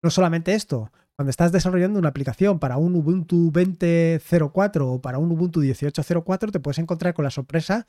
No 0.02 0.08
solamente 0.08 0.54
esto, 0.54 0.90
cuando 1.14 1.28
estás 1.28 1.52
desarrollando 1.52 1.98
una 1.98 2.08
aplicación 2.08 2.60
para 2.60 2.78
un 2.78 2.96
Ubuntu 2.96 3.52
20.04 3.52 4.80
o 4.86 5.02
para 5.02 5.18
un 5.18 5.32
Ubuntu 5.32 5.60
18.04, 5.60 6.50
te 6.50 6.60
puedes 6.60 6.78
encontrar 6.78 7.12
con 7.12 7.26
la 7.26 7.30
sorpresa 7.30 7.86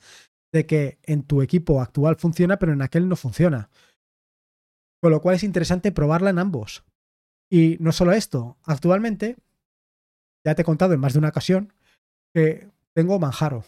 de 0.52 0.66
que 0.66 0.98
en 1.04 1.22
tu 1.22 1.40
equipo 1.40 1.80
actual 1.80 2.16
funciona, 2.16 2.58
pero 2.58 2.74
en 2.74 2.82
aquel 2.82 3.08
no 3.08 3.16
funciona. 3.16 3.70
Con 5.00 5.12
lo 5.12 5.22
cual 5.22 5.36
es 5.36 5.44
interesante 5.44 5.92
probarla 5.92 6.28
en 6.28 6.38
ambos. 6.38 6.84
Y 7.50 7.78
no 7.80 7.92
solo 7.92 8.12
esto, 8.12 8.58
actualmente, 8.64 9.38
ya 10.44 10.54
te 10.54 10.60
he 10.60 10.66
contado 10.66 10.92
en 10.92 11.00
más 11.00 11.14
de 11.14 11.20
una 11.20 11.30
ocasión 11.30 11.72
que 12.34 12.70
tengo 12.94 13.18
Manjaro. 13.18 13.64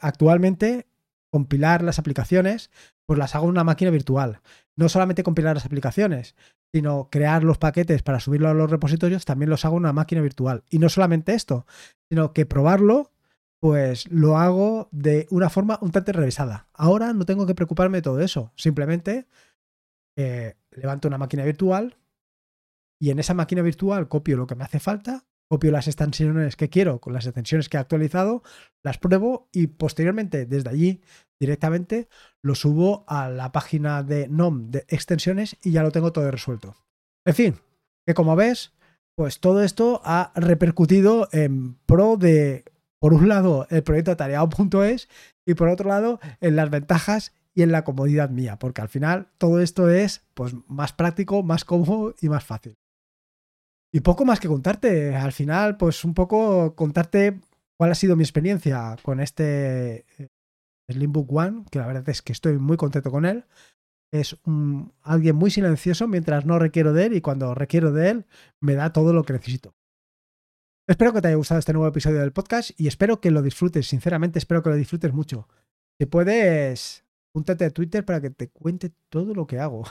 actualmente, 0.00 0.86
compilar 1.30 1.82
las 1.82 1.98
aplicaciones, 1.98 2.70
pues 3.06 3.18
las 3.18 3.34
hago 3.34 3.46
en 3.46 3.50
una 3.50 3.64
máquina 3.64 3.90
virtual. 3.90 4.40
No 4.76 4.88
solamente 4.88 5.22
compilar 5.22 5.54
las 5.54 5.64
aplicaciones, 5.64 6.34
sino 6.72 7.08
crear 7.10 7.42
los 7.44 7.58
paquetes 7.58 8.02
para 8.02 8.20
subirlo 8.20 8.48
a 8.48 8.54
los 8.54 8.70
repositorios, 8.70 9.24
también 9.24 9.50
los 9.50 9.64
hago 9.64 9.76
en 9.76 9.84
una 9.84 9.92
máquina 9.92 10.20
virtual. 10.20 10.64
Y 10.70 10.78
no 10.78 10.88
solamente 10.88 11.34
esto, 11.34 11.66
sino 12.08 12.32
que 12.32 12.46
probarlo, 12.46 13.10
pues 13.60 14.10
lo 14.10 14.38
hago 14.38 14.88
de 14.90 15.26
una 15.30 15.50
forma 15.50 15.78
un 15.82 15.90
tanto 15.90 16.12
revisada. 16.12 16.68
Ahora 16.72 17.12
no 17.12 17.26
tengo 17.26 17.46
que 17.46 17.54
preocuparme 17.54 17.98
de 17.98 18.02
todo 18.02 18.20
eso. 18.20 18.52
Simplemente 18.56 19.26
eh, 20.16 20.56
levanto 20.70 21.08
una 21.08 21.18
máquina 21.18 21.44
virtual 21.44 21.96
y 22.98 23.10
en 23.10 23.18
esa 23.18 23.34
máquina 23.34 23.62
virtual 23.62 24.08
copio 24.08 24.36
lo 24.36 24.46
que 24.46 24.54
me 24.54 24.64
hace 24.64 24.80
falta, 24.80 25.24
copio 25.50 25.72
las 25.72 25.88
extensiones 25.88 26.54
que 26.54 26.68
quiero 26.68 27.00
con 27.00 27.12
las 27.12 27.26
extensiones 27.26 27.68
que 27.68 27.76
he 27.76 27.80
actualizado, 27.80 28.44
las 28.84 28.98
pruebo 28.98 29.48
y 29.52 29.66
posteriormente 29.66 30.46
desde 30.46 30.70
allí 30.70 31.00
directamente 31.40 32.08
lo 32.40 32.54
subo 32.54 33.04
a 33.08 33.28
la 33.28 33.50
página 33.50 34.04
de 34.04 34.28
NOM 34.28 34.70
de 34.70 34.84
extensiones 34.88 35.56
y 35.62 35.72
ya 35.72 35.82
lo 35.82 35.90
tengo 35.90 36.12
todo 36.12 36.30
resuelto. 36.30 36.76
En 37.26 37.34
fin, 37.34 37.56
que 38.06 38.14
como 38.14 38.36
ves, 38.36 38.74
pues 39.16 39.40
todo 39.40 39.64
esto 39.64 40.00
ha 40.04 40.32
repercutido 40.36 41.28
en 41.32 41.74
pro 41.84 42.16
de, 42.16 42.64
por 43.00 43.12
un 43.12 43.28
lado, 43.28 43.66
el 43.70 43.82
proyecto 43.82 44.12
atareado.es 44.12 45.08
y 45.44 45.54
por 45.54 45.68
otro 45.68 45.88
lado, 45.88 46.20
en 46.40 46.54
las 46.54 46.70
ventajas 46.70 47.32
y 47.54 47.62
en 47.62 47.72
la 47.72 47.82
comodidad 47.82 48.30
mía, 48.30 48.56
porque 48.60 48.82
al 48.82 48.88
final 48.88 49.26
todo 49.36 49.60
esto 49.60 49.90
es 49.90 50.22
pues 50.34 50.54
más 50.68 50.92
práctico, 50.92 51.42
más 51.42 51.64
cómodo 51.64 52.14
y 52.20 52.28
más 52.28 52.44
fácil. 52.44 52.76
Y 53.92 54.00
poco 54.00 54.24
más 54.24 54.40
que 54.40 54.48
contarte. 54.48 55.16
Al 55.16 55.32
final, 55.32 55.76
pues 55.76 56.04
un 56.04 56.14
poco 56.14 56.74
contarte 56.74 57.40
cuál 57.76 57.92
ha 57.92 57.94
sido 57.94 58.16
mi 58.16 58.22
experiencia 58.22 58.96
con 59.02 59.20
este 59.20 60.04
eh, 60.18 60.28
Slimbook 60.88 61.32
One, 61.32 61.64
que 61.70 61.78
la 61.78 61.86
verdad 61.86 62.08
es 62.08 62.22
que 62.22 62.32
estoy 62.32 62.58
muy 62.58 62.76
contento 62.76 63.10
con 63.10 63.24
él. 63.24 63.44
Es 64.12 64.36
un, 64.44 64.92
alguien 65.02 65.36
muy 65.36 65.50
silencioso 65.50 66.08
mientras 66.08 66.44
no 66.44 66.58
requiero 66.58 66.92
de 66.92 67.06
él 67.06 67.14
y 67.14 67.20
cuando 67.20 67.54
requiero 67.54 67.92
de 67.92 68.10
él 68.10 68.26
me 68.60 68.74
da 68.74 68.92
todo 68.92 69.12
lo 69.12 69.24
que 69.24 69.32
necesito. 69.32 69.74
Espero 70.88 71.12
que 71.12 71.20
te 71.20 71.28
haya 71.28 71.36
gustado 71.36 71.60
este 71.60 71.72
nuevo 71.72 71.86
episodio 71.86 72.18
del 72.18 72.32
podcast 72.32 72.72
y 72.76 72.88
espero 72.88 73.20
que 73.20 73.30
lo 73.30 73.42
disfrutes, 73.42 73.86
sinceramente 73.86 74.40
espero 74.40 74.62
que 74.62 74.70
lo 74.70 74.76
disfrutes 74.76 75.12
mucho. 75.12 75.48
Si 76.00 76.06
puedes, 76.06 77.04
júntate 77.32 77.64
a 77.64 77.70
Twitter 77.70 78.04
para 78.04 78.20
que 78.20 78.30
te 78.30 78.48
cuente 78.48 78.90
todo 79.08 79.34
lo 79.34 79.46
que 79.46 79.60
hago. 79.60 79.84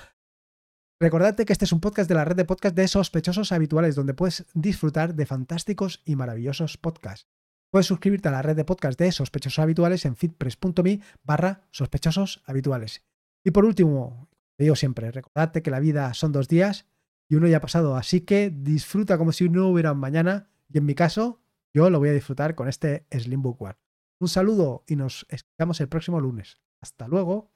Recordad 1.02 1.38
que 1.38 1.54
este 1.54 1.64
es 1.64 1.72
un 1.72 1.80
podcast 1.80 2.10
de 2.10 2.16
la 2.16 2.26
red 2.26 2.36
de 2.36 2.44
podcast 2.44 2.76
de 2.76 2.86
sospechosos 2.90 3.54
habituales, 3.54 3.96
donde 3.96 4.14
puedes 4.14 4.46
disfrutar 4.54 5.16
de 5.16 5.26
fantásticos 5.26 6.02
y 6.04 6.18
maravillosos 6.18 6.76
podcasts. 6.76 7.30
Puedes 7.72 7.86
suscribirte 7.86 8.28
a 8.28 8.32
la 8.32 8.42
red 8.42 8.58
de 8.58 8.66
podcast 8.66 9.00
de 9.00 9.14
sospechosos 9.14 9.60
habituales 9.60 10.04
en 10.04 10.18
fitpress.me 10.18 11.00
barra 11.24 11.62
sospechosos 11.72 12.44
habituales. 12.46 13.06
Y 13.46 13.52
por 13.52 13.64
último, 13.64 14.28
te 14.58 14.66
digo 14.66 14.76
siempre, 14.76 15.10
recordad 15.12 15.54
que 15.54 15.72
la 15.72 15.80
vida 15.80 16.14
son 16.14 16.34
dos 16.34 16.50
días 16.50 16.86
y 17.30 17.36
uno 17.36 17.48
ya 17.48 17.58
ha 17.58 17.62
pasado, 17.62 17.96
así 17.96 18.22
que 18.22 18.50
disfruta 18.50 19.18
como 19.18 19.32
si 19.32 19.48
no 19.48 19.70
hubiera 19.70 19.94
un 19.94 20.00
mañana 20.00 20.50
y 20.68 20.80
en 20.80 20.86
mi 20.86 20.96
caso, 20.96 21.40
yo 21.74 21.90
lo 21.90 22.00
voy 22.00 22.10
a 22.10 22.14
disfrutar 22.14 22.56
con 22.56 22.68
este 22.68 23.06
Slimbook 23.10 23.62
One. 23.62 23.78
Un 24.20 24.28
saludo 24.28 24.84
y 24.86 24.98
nos 24.98 25.26
escuchamos 25.30 25.80
el 25.80 25.88
próximo 25.88 26.20
lunes. 26.20 26.60
Hasta 26.82 27.08
luego. 27.08 27.54